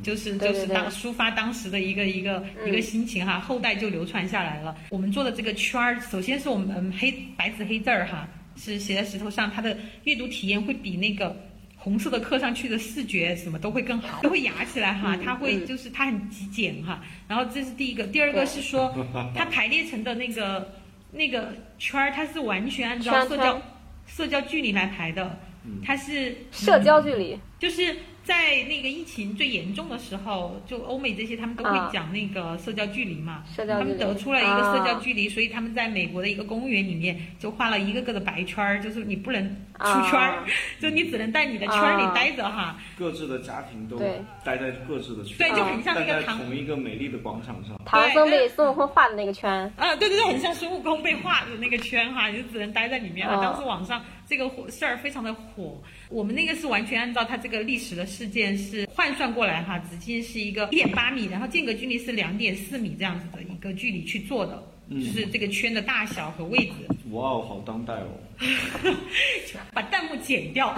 [0.02, 4.76] 就是就是当抒发当时的一个一个一个心情哈，后代就流传下来了。
[4.90, 11.38] 我们做的这个圈儿，首先是我们黑白纸黑字儿哈，是写在石头上，它的阅读体验会比那个
[11.86, 15.16] 红色的刻上去的视觉什么都会更好，都会雅起来哈。
[15.24, 17.00] 它会就是它很极简哈。
[17.28, 18.92] 然后这是第一个，第二个是说
[19.36, 20.74] 它 排列成的那个
[21.12, 23.62] 那个圈儿，它是完全按照社交
[24.08, 25.38] 社交距离来排的，
[25.86, 27.96] 它是社交距离，就是。
[28.26, 39.48] 在那个疫情最严重的时候，就欧美这些他们都会讲那个社交距离嘛，社交他们得出了一个社交距离，所以他们在美国的一个公园里面就画了一个个的白圈儿，就是你不能
[39.78, 40.44] 出圈儿，
[40.82, 42.76] 就你只能在你的圈儿里待着哈。
[42.98, 44.00] 各自的家庭都
[44.44, 47.80] 待在各自的圈，对，就很像那个唐同一个美丽的广场上。
[47.86, 49.48] 唐僧被孙悟空画的那个圈。
[49.78, 53.40] 啊，对对对，很像孙悟空被画的那个圈哈，你就只能待在里面了。
[53.40, 54.04] 当时网上。
[54.28, 66.74] 这个火事儿非常的火，我们那个是完全按照它这个历史的事件是换算过来哈，直径是一个一点八米，然后间隔距离是两点四米这样子的一个距离去做的，就是这个圈的大小和位置。
[67.12, 68.10] 哇哦，好当代哦！
[69.74, 70.76] 把弹幕剪掉。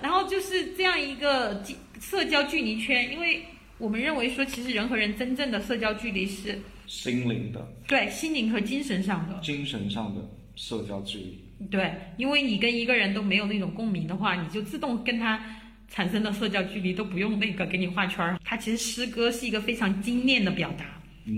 [0.00, 1.62] 然后就是这样一个
[2.00, 3.42] 社交距离圈，因为
[3.76, 10.22] 我们认为说，其实人和人真正的社交距离是心灵的，对，心灵和精神上的，精神上的
[10.56, 11.38] 社交距离。
[11.70, 15.40] 对，因为你跟一个人都没有那种共鸣的话，你就自动跟他
[15.88, 18.38] 产生的社交距离都不用那个给你画圈儿。
[18.44, 20.84] 它其实诗歌是一个非常精炼的表达，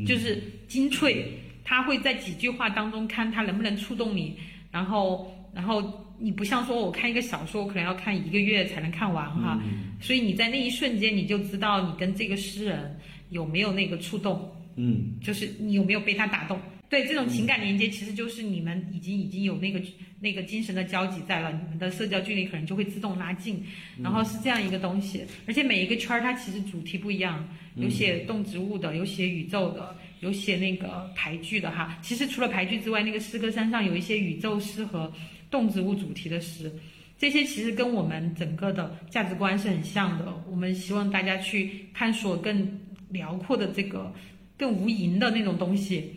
[0.06, 1.26] 就是精粹，
[1.64, 4.37] 他会在几句话当中看他能不能触动你，
[4.70, 9.59] 然后，然后你不像说我看一个小说，我可能要看一个月才能看完哈，
[10.00, 12.98] 所以你在那一瞬间你就知道你跟这个诗人
[13.30, 16.61] 有没有那个触动，嗯，就是你有没有被他打动。
[16.90, 19.81] 对这种情感连接，其实就是你们已经已经有那个
[20.18, 23.62] 那个精神的交集在了，你们的社交距离可能就会自动拉近，
[24.03, 25.24] 然后是这样一个东西。
[25.46, 31.96] 而且每一个圈儿它其实主题不一样，有写动植物的，有写宇宙的，有写那个排剧的哈。
[32.03, 35.11] 其实除了排剧之外，那个诗歌山上有一些宇宙诗和
[35.48, 36.72] 动植物主题的诗，
[37.16, 40.26] 这些其实跟我们整个的价值观是很像的。
[40.50, 44.12] 我们希望大家去探索更辽阔的这个
[44.59, 46.12] 更无垠的那种东西。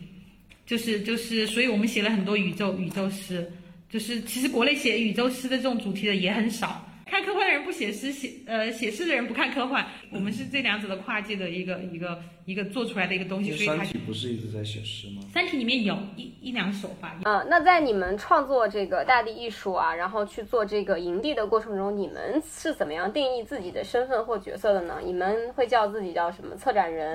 [0.66, 3.52] 就是就是，所以我们写了很多宇宙宇宙诗，
[3.88, 6.84] 就是其实国内写宇宙诗的这种主题的也很少。
[7.06, 13.52] 看科幻的人不写诗，写呃写诗的人不看科幻，我们是这两者的跨界的一个一个一个做出来的一个东西。
[13.52, 15.22] 所以三体不是一直在写诗吗？
[15.32, 17.14] 三体里面有一一两首吧。
[17.24, 24.96] 嗯，那在你们创作这个大地艺术啊，然后去做这个营地的过程中，你们是怎么样定义自己的身份或角色的呢？
[25.04, 27.14] 你们会叫自己叫什么策展人？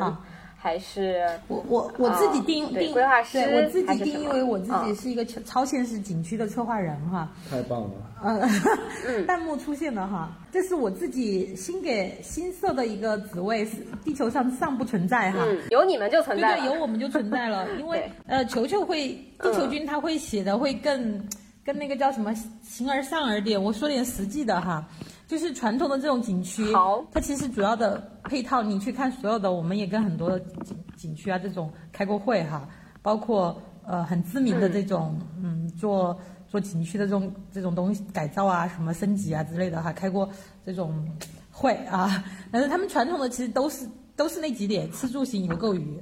[0.61, 7.31] 还是我我我自己定定规划师，我自己定义为我自己是一个超超现实景区的策划人哈。
[7.49, 7.89] 太棒了。
[9.07, 15.39] 嗯，弹幕出现了哈，这是我自己新给新设的一个职位，是地球上尚不存在哈。
[15.69, 17.65] 有你们就存在，对对，有我们就存在了。
[17.79, 21.25] 因为呃，球球会地球君他会写的会更
[21.63, 23.63] 跟那个叫什么形而上而点。
[23.63, 24.85] 我说点实际的哈。
[25.29, 26.65] 就是传统的这种景区，
[27.11, 32.67] 它其实主要的配套，你去看所有的，我们也跟很多的景景区啊这种开过会哈，
[33.03, 40.27] 包括呃很知名的这种嗯做做景区的这种这种东西改造啊什么升级啊之类的哈，开过
[40.65, 41.07] 这种
[41.51, 46.01] 会啊， 但是他们传统的其实都是都是那几点吃住行游购娱，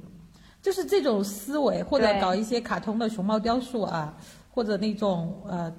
[0.62, 4.16] 就是这种思维或者搞一些卡通的熊猫雕塑啊，
[4.50, 5.70] 或者那种呃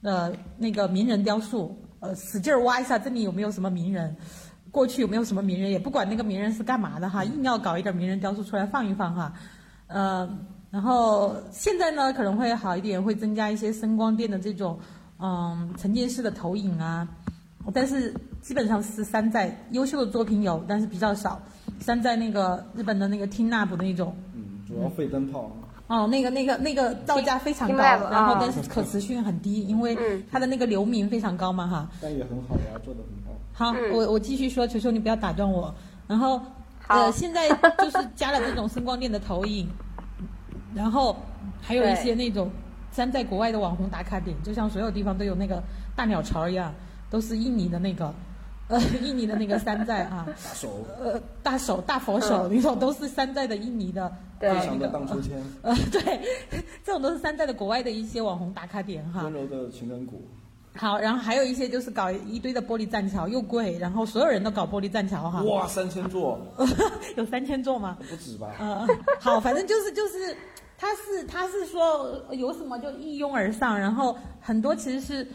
[0.00, 1.78] 呃那个名人雕塑。
[2.04, 4.14] 呃，使劲挖一下，这里有没有什么名人？
[4.70, 5.70] 过去有没有什么名人？
[5.70, 9.32] 也不管那个名人是干嘛的哈，硬要搞一点名人雕塑出来放一放哈。
[9.86, 10.28] 呃，
[10.70, 14.78] 然后现在呢可能会好一点，会增加一些声光电的这种
[15.18, 17.08] 嗯沉浸式的投影啊。
[17.72, 21.40] 但是基本上是山寨，优秀的作品有，但是比较少。
[21.80, 25.50] 山寨那个日本的那个 Tina 的那种，嗯，主要废灯泡。
[25.86, 31.88] 哦，那个那个那个造价非常高，然后啊但是可持续性很低，因为嗯它的那个流明非常高嘛哈。
[32.00, 33.72] 但也很好呀，做的很好。
[33.72, 35.74] 好，嗯我我继续说，求求你不要打断我。
[36.06, 36.40] 然后
[36.88, 39.68] 呃，现在就是加了这种声光电的投影，
[40.74, 41.16] 然后
[41.60, 42.50] 还有一些那种
[42.90, 45.62] 山寨国外的网红打卡点，就像所有地方都有那个
[45.94, 46.72] 大鸟巢一样，
[47.10, 48.12] 都是印尼的那个。
[48.66, 54.10] 呃，印尼的那个山寨啊，大手，呃，大手大佛手那种都是山寨的印尼的，
[54.52, 56.20] 非常的荡秋千， 呃，对，
[56.84, 59.32] 这种都是山寨的国外的一些网红打卡点哈温。
[59.32, 60.22] 柔的情人谷。
[60.76, 65.40] 好，然后还有一些就是搞一堆的玻璃栈桥，又贵，然后所有人都搞玻璃栈桥哈。
[65.44, 66.36] 哇，三千座，
[67.16, 67.96] 有三千座吗？
[68.10, 68.52] 不止吧？
[68.58, 68.84] 呃，
[69.20, 70.36] 好，反正就是就是，
[70.76, 75.28] 他是他是说呃有什么就一拥而上，然后很多其实是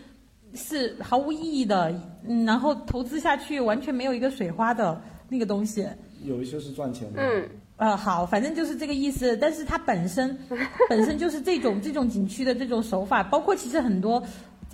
[0.56, 1.90] 是毫无意义的，
[2.28, 5.88] 嗯，然后投资下去完全没有一个水花的那个东西。
[6.22, 7.22] 有一些是赚钱的。
[7.22, 7.50] 嗯，
[7.80, 9.38] 呃，好，反正就是这个意思。
[9.38, 10.38] 但是它本身
[10.90, 14.22] 本身就是这种这种景区的这种手法，包括其实很多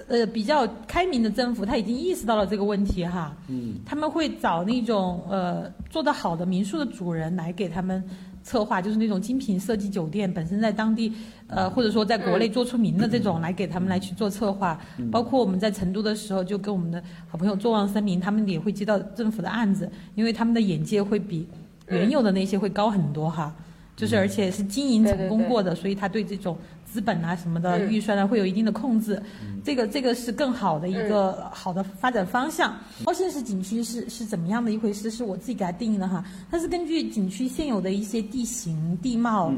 [0.07, 3.37] 呃比较开明的政府，他已经意识到了这个问题哈。
[3.47, 8.03] 嗯，他们会找那种呃做得好的民宿的主人来给他们
[8.41, 11.13] 策划，就是那种精品设计酒店，本身在当地
[11.45, 14.79] 呃或者说在国内做出名的这种，来给他们来去做策划。
[15.11, 21.47] 包括我们在成都的时候，就跟我们的好朋友坐望森林，他们也会接到政府的案子，因为他们的眼界会比
[21.87, 23.55] 原有的那些会高很多哈。
[23.95, 29.23] 就是而且是经营成功过的，所以他对这种资本啊什么的嗯预算呢会有一定的控制。
[29.63, 32.77] 这个这个是更好的一个好的发展方向。
[33.05, 35.09] 高现实景区是是怎么样的一回事？
[35.09, 39.53] 是我自己给它定义的哈，它是根据景区现有的一些地形地貌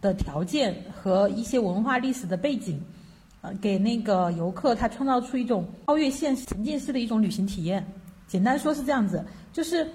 [0.00, 2.80] 的条件和一些文化历史的背景。
[3.42, 7.86] 呃，给那个游客他创造出一种超越现实沉浸式的一种旅行体验。
[8.26, 9.86] 简单说是这样子，就是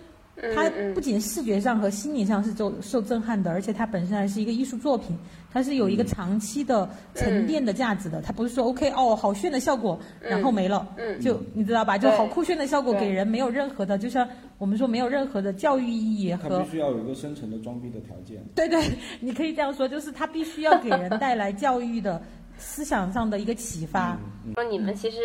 [0.56, 5.16] 它嗯不仅视觉上和心理上是受受震撼的，而且它本身还是一个艺术作品，
[5.52, 8.22] 它是有一个长期的沉淀的价值的。
[8.22, 11.98] 它不是说 OK 哦，好炫的效果，然后没了，嗯就你知道吧？
[11.98, 14.28] 就好酷炫的效果给人没有任何的，就像
[14.58, 18.44] 我们说没有任何的教育意义和它必须要有一个深层的装逼的条件。
[18.56, 18.84] 对对，
[19.20, 22.22] 你可以这样说，就是它必须要给人带来教育的
[22.58, 24.18] 思想上的一个启发。
[24.56, 25.18] 说你们其实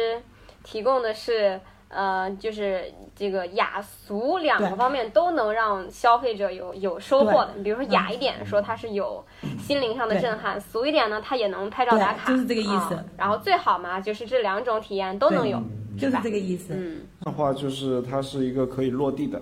[0.62, 1.60] 提供的是
[1.96, 7.54] 呃，就是这个雅俗两个方面都能让消费者有有收获的。
[7.56, 9.24] 你比如说雅一点，说它是有
[9.58, 15.58] 心灵上的震撼；俗一点呢，它也能拍照打卡，就是这个意思啊然后最好嘛，就是这两种体验都能有，
[15.98, 16.74] 就是吧这个意思。
[16.76, 19.40] 嗯的话就是它是一个可以落地的，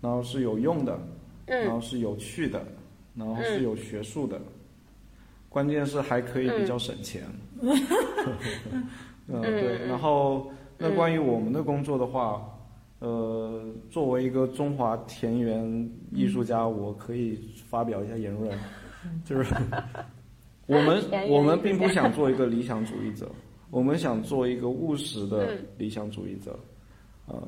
[0.00, 0.98] 然后是有用的，
[1.44, 2.64] 然嗯后是有趣的，
[3.14, 4.40] 然后是有学术的，
[5.50, 7.22] 关键是还可以比较省钱。
[9.28, 9.86] 嗯，对。
[9.86, 10.50] 然后
[10.82, 12.42] 那关于我们的工作的话，
[12.98, 18.58] 呃，作为一个中华田园艺术家，我可以发表一下言论，
[19.24, 19.54] 就是
[20.66, 23.30] 我们我们并不想做一个理想主义者，
[23.70, 25.58] 我们想做一个务实的嗯。
[25.78, 26.58] 理想主义者，
[27.26, 27.40] 呃，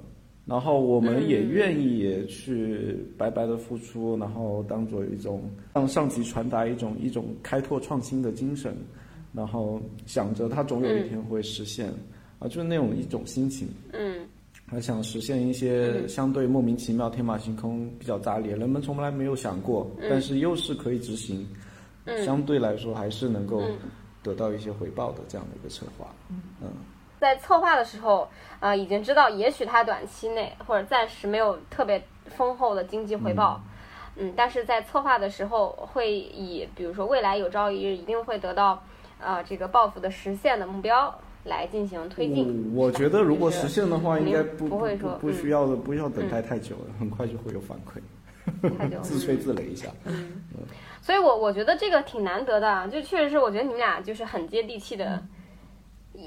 [0.45, 5.43] 然后我们也愿意也去白白的付出，然后当做一种
[5.75, 8.77] 向上级传达一种一种开拓创新的精神，
[9.33, 11.93] 然后想着它总有一天会实现，
[12.45, 13.67] 啊，就是那种一种心情。
[13.93, 14.29] 嗯。
[14.67, 21.47] 还想实现一些相对莫名其妙、天马行空、比较炸裂，人们从来没有想过，但是又是可以执行，
[22.25, 23.63] 相对来说还是能够
[24.23, 26.07] 得到一些回报的这样的一个策划。
[26.63, 26.73] 嗯，
[27.21, 28.27] 在策划的时候，
[28.59, 33.61] 呃，已经知道也许它短期内或者暂时没有特别丰厚的经济回报，
[34.17, 34.33] 嗯。
[34.35, 38.83] 但是在策划的时候会以比如说未来有朝一日一定会得到，
[39.21, 42.73] 呃，这个报复的实现的目标来进行推进。
[42.75, 48.01] 我我觉得如果实现的话，应该不不会说不不需要的，不需要等待太久了，很快就会有反馈。
[49.03, 49.89] 自吹自擂一下。
[50.05, 50.43] 嗯
[51.01, 55.23] 所以我我觉得这个挺难得的啊，就确实是我觉得你们俩就是很接地气的，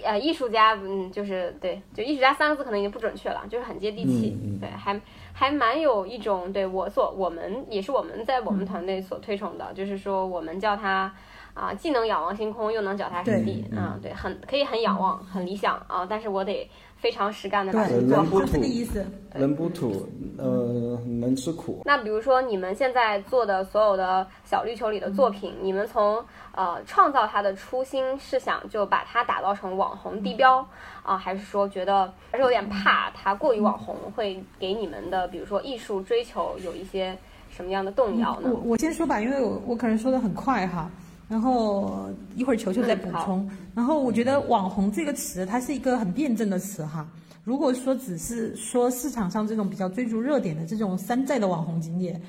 [0.03, 4.99] 呃，艺术家，嗯，就是对，就艺术家三个字可能已经不准确了，就是很接地气，对，还
[5.33, 11.13] 还蛮有一种对我所我们也是我们在我们团队所推崇的，就是说我们叫它。
[11.57, 18.39] 啊，既能仰望星空，又能脚踏实地，对啊，对，很可以很仰望，很理想啊，但是我得非常实干的把它对，做好。
[18.39, 19.03] 就这个意思。
[19.33, 21.81] 人不土，呃，能吃苦。
[21.85, 30.65] 那比如说你们现在做的所有的小绿球里的作品，你们从呃创造它的初心是想就把它打造成网红地标
[31.03, 37.17] 啊、还是说觉得还是有点怕它过于网红会给你们的比如说艺术追求有一些
[37.49, 38.71] 什么样的动摇呢我？
[38.71, 40.89] 我先说吧，因为我我可能说的很快哈，
[41.27, 43.49] 然后一会儿球球再补充。
[43.75, 47.07] 然后我觉得“网红”这个词，它是一个很辩证的词哈。
[47.43, 52.21] 如果说只是说市场上这种比较追逐热点的这种山寨的网红景点，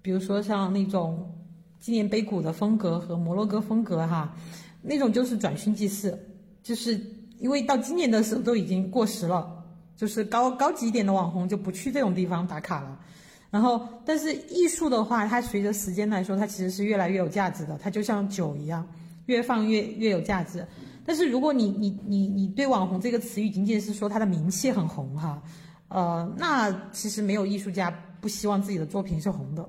[0.00, 1.30] 比如说像那种
[1.78, 4.34] 纪念碑谷的风格和摩洛哥风格哈，
[4.80, 6.18] 那种就是转瞬即逝，
[6.62, 6.98] 就是
[7.38, 9.64] 因为到今年的时候都已经过时了，
[9.96, 12.98] 就是高高级一点的网红就不去这种地方打卡了。
[13.54, 18.84] 然后，但是艺术的话，它随着时间来说，它其实是越来越有价值的，它就像酒一样，
[19.26, 20.66] 越放越越有价值。
[21.06, 25.40] 但是如果你你你你对网红这个词语仅仅是说它的名气很红哈，
[25.86, 29.64] 呃，那其实没有艺术家不希望自己的作品是红的，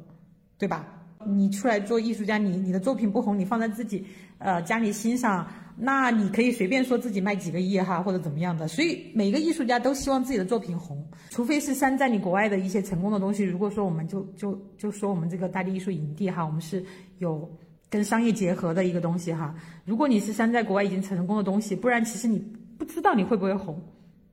[0.57, 0.87] 对吧？
[1.23, 4.03] 你出来做艺术家，你你的作品不红，你放在自己
[4.39, 8.67] 呃家里欣赏，那你可以随便说自己卖几个亿哈或者怎么样的。
[8.67, 13.43] 所以每个艺术家都希望自己的作品红，除非是山寨你国外的一些成功的东西。
[13.43, 16.83] 如果说我们就就就说我们这个大地艺术营地哈，我们是
[17.19, 17.49] 有。
[17.87, 19.55] 跟商业结合的一个东西哈，
[19.85, 22.39] 如果你是山寨国外已经成功的东西，不然其实你
[22.77, 23.79] 不知道你会不会红。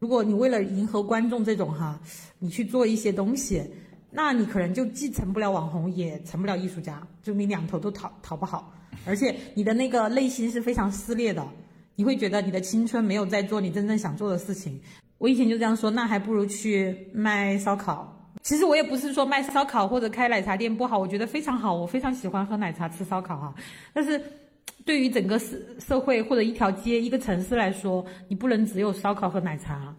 [0.01, 2.01] 如果你为了迎合观众这种哈，
[2.41, 3.63] 你去做一些东西，
[4.11, 8.73] 那你可能就既成不了网红，也成不了艺术家，就你两头都讨讨不好，
[9.05, 11.47] 而且你的那个内心是非常撕裂的，
[11.97, 14.81] 你会觉得你的青春没有在做你真正想做的事情。
[15.19, 18.19] 我以前就这样说，那还不如去卖烧烤。
[18.43, 23.55] 其实我也不是说卖烧烤或者开奶茶店不好，我觉得非常好，我非常喜欢喝奶茶、吃烧烤哈。
[23.93, 24.21] 但是，
[24.85, 29.95] 对于整个社社会或者一条街、一个城市来说，你不能只有烧烤和奶茶，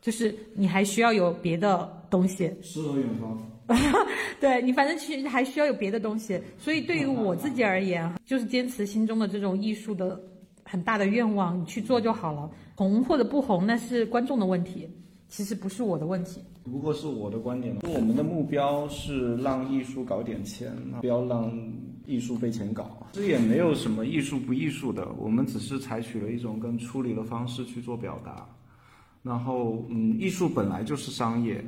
[0.00, 2.52] 就是你还需要有别的东西。
[2.60, 3.38] 诗和远方。
[4.40, 6.40] 对你，反正其实还需要有别的东西。
[6.58, 10.20] 所以对于我自己而言，就是坚持心中的这种艺术的
[10.64, 12.50] 很大的愿望，你去做就好了。
[12.74, 14.88] 红或者不红，那是观众的问题。
[15.28, 17.76] 其实不是我的问题，不过是我的观点。
[17.82, 21.52] 我们的目标是让艺术搞点钱，不要让
[22.06, 23.04] 艺术被钱搞。
[23.10, 28.46] 这也没有什么艺术不艺术的，我们只是采取了一种更出离的方式去做表达。
[29.24, 31.62] 然后，嗯，艺术本来就是商业。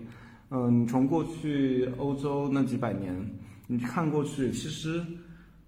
[0.51, 3.15] 嗯，你从过去欧洲那几百年，
[3.67, 5.05] 你看过去，其实，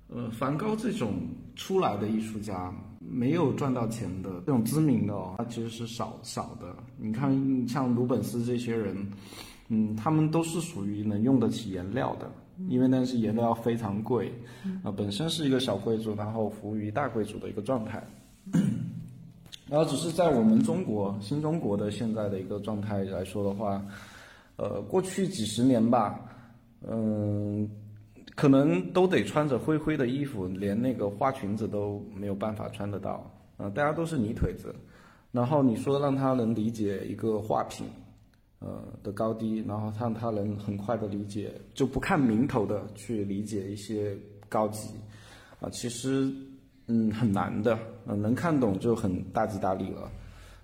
[0.08, 1.14] 呃，梵高这种
[1.54, 2.72] 出来的艺术家。
[3.02, 6.76] 没有赚到钱的这种知名的哦，他其实是少少的。
[6.96, 7.34] 你看，
[7.66, 8.94] 像鲁本斯这些人，
[9.68, 12.30] 嗯，他们都是属于能用得起颜料的，
[12.68, 14.32] 因为那是颜料非常贵，
[14.84, 18.06] 啊，本身是一个小贵族，然后服务于大贵族的一个状态。
[19.66, 23.82] 然后只是在我们中国新中国的现在的一个状态来说的话，
[24.56, 26.20] 呃，过去几十年吧，
[26.88, 27.68] 嗯。
[28.36, 33.30] 可能都得穿着灰灰的衣服，连那个花裙子都没有办法穿得到。
[33.58, 34.74] 嗯，大家都是泥腿子。
[35.30, 37.86] 然后你说让他能理解一个画品，
[38.60, 44.16] 呃的高低，然后让他能很快的理解，就不看名头的去理解一些
[44.48, 44.88] 高级，
[45.60, 46.32] 啊，其实
[46.86, 47.78] 嗯很难的。
[48.06, 50.10] 嗯，能看懂就很大吉大利了。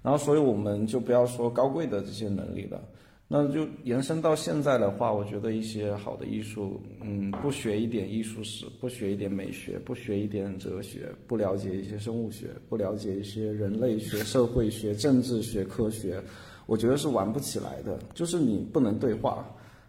[0.03, 2.81] 然后，所以我们就不要说高贵的这些能力了。
[3.29, 16.23] 那就延伸到现在的话，我觉得一些好的艺术，嗯，不学一点艺术史，不学一点美学，不学一点哲学，不了解一些生物学，不了解一些人类学、社会学、政治学、科学，
[16.67, 17.99] 我觉得是玩不起来的。
[18.15, 19.45] 就是你不能对话，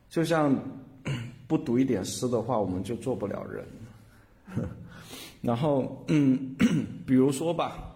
[0.10, 0.60] 就像
[1.46, 3.64] 不读一点诗的话，我们就做不了人。
[5.44, 6.56] 然后，嗯，
[7.06, 7.94] 比如说吧。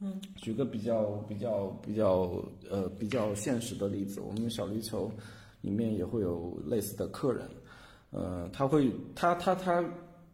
[0.00, 2.40] 嗯，举个比较比较比较
[2.70, 5.10] 呃比较现实的例子，我们小绿球
[5.60, 7.44] 里面也会有类似的客人，
[8.10, 9.84] 呃，他会他他他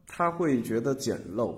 [0.07, 1.55] 他会觉得简陋，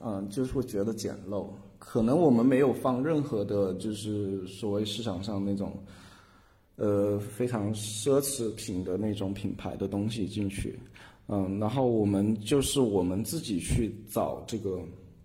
[0.00, 1.48] 嗯，就是会觉得简陋。
[1.80, 5.76] 可能我们没有放任何的，就是所谓市场上那种，
[6.76, 10.78] 呃，非常奢侈品的那种品牌的东西进去，
[11.26, 14.78] 嗯，然后我们就是我们自己去找这个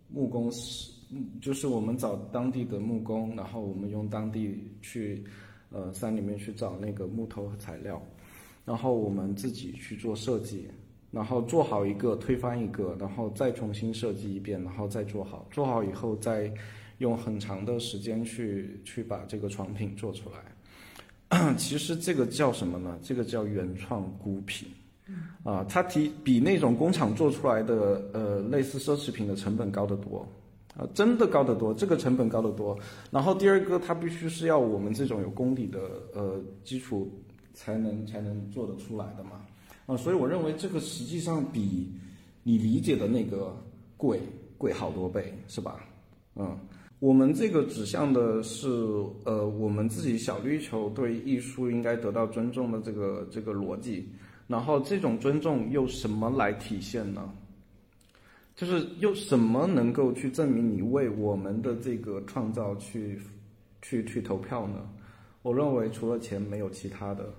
[0.09, 0.91] 木工师。
[1.11, 5.23] 嗯，就是我们找当地的木工，然后我们用当地去，
[5.71, 8.01] 呃，山里面去找那个木头和材料，
[8.63, 10.67] 然后我们自己去做设计，
[11.09, 16.53] 然后做好一个推翻一个，然后再重新设计一遍，然后再做好，做好以后再
[16.99, 21.53] 用很长的时间去去把这个床品做出来。
[21.57, 22.99] 其实这个叫什么呢？
[23.01, 24.67] 这个叫原创孤品。
[25.43, 30.27] 啊，它提比那种工厂做出来的呃类似奢侈品的成本高得多。
[30.79, 32.77] 啊，真的高得多，这个成本高得多。
[33.11, 35.79] 然后第二个，它必须是要我们这种有功底的
[36.13, 37.11] 呃基础
[37.53, 39.41] 才能才能做得出来的嘛。
[39.85, 41.91] 啊，所以我认为这个实际上比
[42.43, 43.53] 你理解的那个
[43.97, 44.21] 贵
[44.57, 45.85] 贵好多倍，是吧？
[46.35, 46.57] 嗯，
[46.99, 48.69] 我们这个指向的是
[49.25, 54.07] 呃我们自己小绿球对艺术应该得到尊重的这个这个逻辑。
[54.47, 57.29] 然后这种尊重用什么来体现呢？
[58.59, 63.17] 就是用什么能够去证明你为我们的这个创造去，
[63.81, 64.85] 去去投票呢？
[65.43, 67.33] 我认为除了钱没有其他的。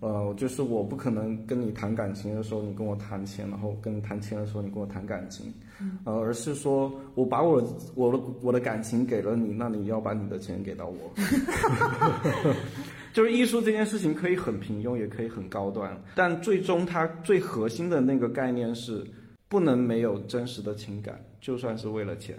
[0.00, 5.52] 呃，就是我不可能跟你谈感情的时候你跟我谈钱，然后跟你谈钱的时候你跟我谈感情，
[6.04, 7.62] 呃，而是说我把我
[7.94, 10.96] 我的我的感情给了你，那你要把你的钱给到我。
[13.12, 19.06] 就是艺术这件事情可以很平庸，也可以很高端，但最终它最核心的那个概念是
[19.48, 22.36] 不能没有真实的情感，就算是为了钱。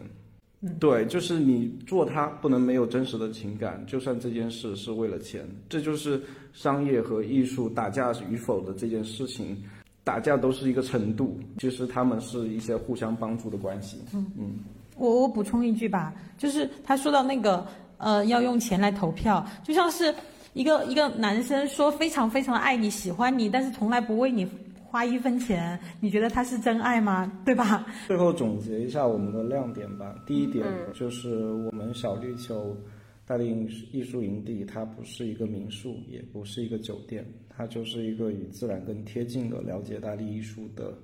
[0.79, 6.19] 对，就是你做它不能没有真实的情感，就算这件事是为了钱，这就是
[6.53, 9.55] 商业和艺术打架与否的这件事情，
[10.03, 13.99] 打架都是一个程度，其实他们是一些互相帮助的关系。
[14.11, 14.53] 嗯嗯，
[14.97, 20.11] 我我补充一句吧，就是他说到那个呃要用钱来投票，就像是
[20.53, 24.47] 一个一个男生说非常非常爱你喜欢你，但是从来不为你。
[24.95, 27.29] 花一分钱，你觉得他是真爱吗？
[27.43, 27.85] 对吧？
[28.07, 30.15] 最后总结一下我们的亮点吧。
[30.25, 32.73] 第一点就是我们小绿球
[33.27, 33.43] 大地
[33.91, 40.97] 艺术营地，它不是一个民宿，也不是一个酒店，它就是一个与自然更贴近的了解大地艺术的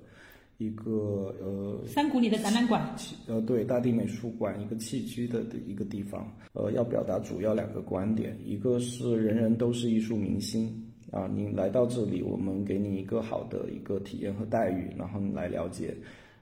[0.56, 2.96] 一个呃山谷里的展览馆。
[3.26, 6.26] 呃，对，大地美术馆一个栖居的的一个地方。
[6.54, 10.82] 呃，要表达主要两个观点，一个是人人都是艺术明星。
[11.12, 15.94] 啊，您来到这里，我们给你一个好的一个体验和待遇，然后你来了解，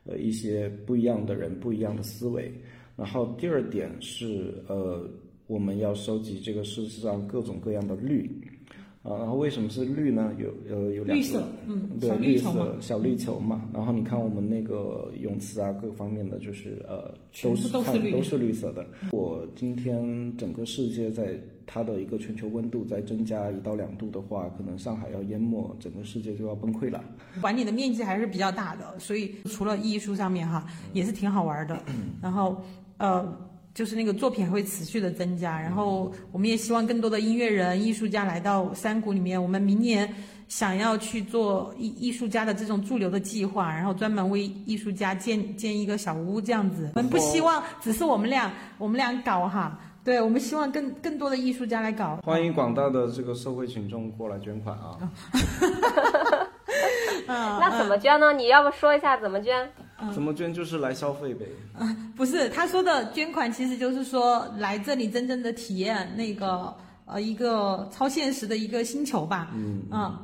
[0.07, 2.51] 呃，一些不一样的人、不一样的思维。
[2.97, 5.05] 然后第二点是，呃，
[5.49, 8.31] 我们要收集这个世界上各种各样的绿。
[9.03, 10.31] 啊，然后为什么是绿呢？
[10.39, 13.67] 有呃有两个，嗯，对，绿色小绿球嘛。
[13.73, 17.11] 然后你看我们那个泳池啊，各方面的就是呃
[17.43, 18.87] 都是都是都是绿色的。
[19.11, 21.35] 我今天整个世界在
[21.73, 27.03] 它的一个全球温度再增加一到两度的话，可能上海要淹没，整个世界就要崩溃了。
[27.41, 31.81] 管理的面积还是比较大的，所以除了艺术上面哈，也是挺好玩的。
[32.21, 32.61] 然后
[32.99, 33.51] 呃。
[33.73, 39.41] 就是那个作品还会持续的增加，然后我们也希望更多的音乐人、艺术家来到山谷里面。
[39.41, 40.13] 我们明年
[40.49, 46.91] 想要去做艺艺术家的这种驻留的计划，然后专门为艺术家建建一个小屋这样子。
[46.97, 52.17] 我们不希望只是我们俩我们俩搞哈，对我们希望更更多的艺术家来搞。
[52.25, 54.99] 欢迎广大的这个社会群众过来捐款啊！
[57.27, 58.33] 那怎么捐呢？
[58.33, 59.71] 你要不说一下怎么捐？
[60.13, 61.47] 怎么捐就是来消费呗。
[62.17, 66.75] 不是，他说的捐款其实就是说来这里真正的体验那个
[67.05, 69.51] 呃一个超现实的一个星球吧。
[69.55, 70.19] 嗯嗯，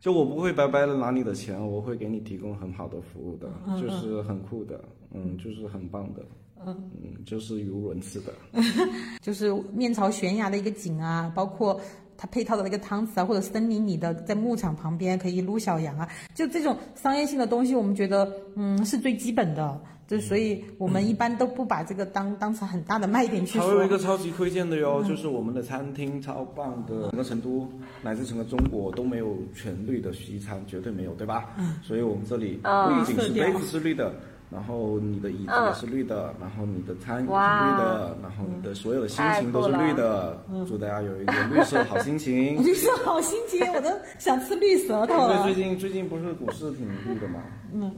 [0.00, 3.48] 就我不会白白的拿你的钱，我会给你提供很好的服务的，
[3.80, 4.80] 就是很酷的，
[5.12, 6.22] 嗯，就是很棒的，
[6.64, 8.32] 嗯嗯，就是语无伦次的，
[9.20, 11.80] 就是面朝悬崖的一个景啊，包括。
[12.18, 19.78] 它配套的那个汤池啊，或者森林里的在牧场旁边可以撸小羊啊，就这种商业性的东西，我们觉得嗯是最基本的，
[20.08, 23.68] 就所以我们一般都不把这个当当成很大的卖点去说。
[23.68, 27.70] 还有一个超级推荐的哟，就是我们的餐厅超棒的，整个成都
[28.02, 31.50] 乃至整个中国都没有全绿的西餐，绝对没有，对吧？
[31.58, 31.74] 嗯。
[31.82, 34.14] 所以我们这里不仅是杯子是绿的。
[34.48, 40.40] 然后你的椅子也是绿的，然后你的餐也是绿的，然后你的所有的心情都是绿的。
[40.68, 42.56] 祝大家有一个绿色好心情。
[42.64, 45.42] 绿色好心情，我都想吃绿舌头了。
[45.42, 47.42] 最近最近不是股市挺绿的嘛？
[47.74, 47.92] 嗯，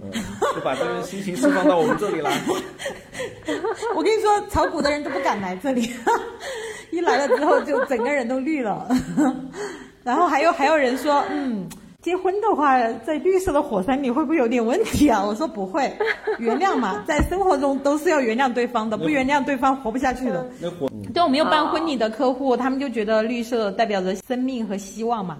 [0.55, 2.33] 就把这个心情释放到我们这里来。
[3.95, 5.91] 我跟你说，炒股的人都不敢来这里，
[6.91, 8.89] 一来了之后就整个人都绿了。
[10.03, 11.69] 然后还有还有人说，嗯。
[12.09, 15.23] 结婚的话，在绿色的火山里会不会有点问题啊？
[15.23, 15.93] 我说不会，
[16.41, 20.43] 原谅嘛，在生活中都是要原谅对方的，不原谅对方活不下去的。
[20.59, 20.71] 那，
[21.13, 25.37] 对，我们有办婚礼的客户，他们就觉得绿色代表着生命和希望嘛。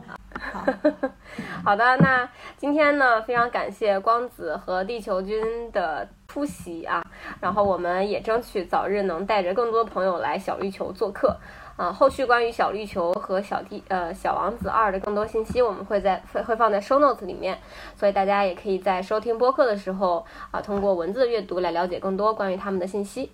[0.53, 0.63] 好，
[1.65, 5.43] 好的，那今天呢，非常感谢光子和地球君
[5.73, 7.03] 的出席啊，
[7.41, 11.35] 然后我们也争取早日能带着更多朋友来小绿球做客。
[11.79, 17.57] 啊，后续关于小绿球和小地呃小王子二的更多信息，我们会在会会放在 show notes 里面，
[17.95, 23.31] 所以大家也可以在收听播客的时候啊，通过文字的阅读来了解更多关于他们的信息。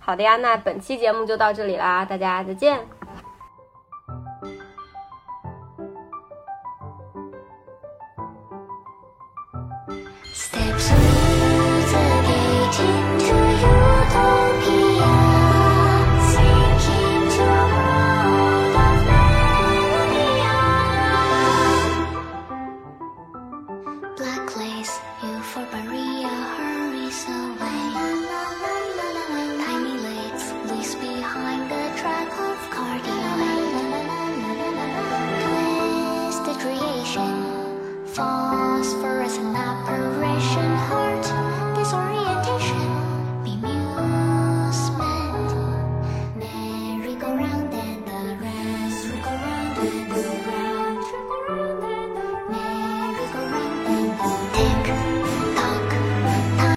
[0.00, 2.80] 好的呀，那本期节目就到这里啦，大家再见。
[11.94, 14.43] behind the track of cardi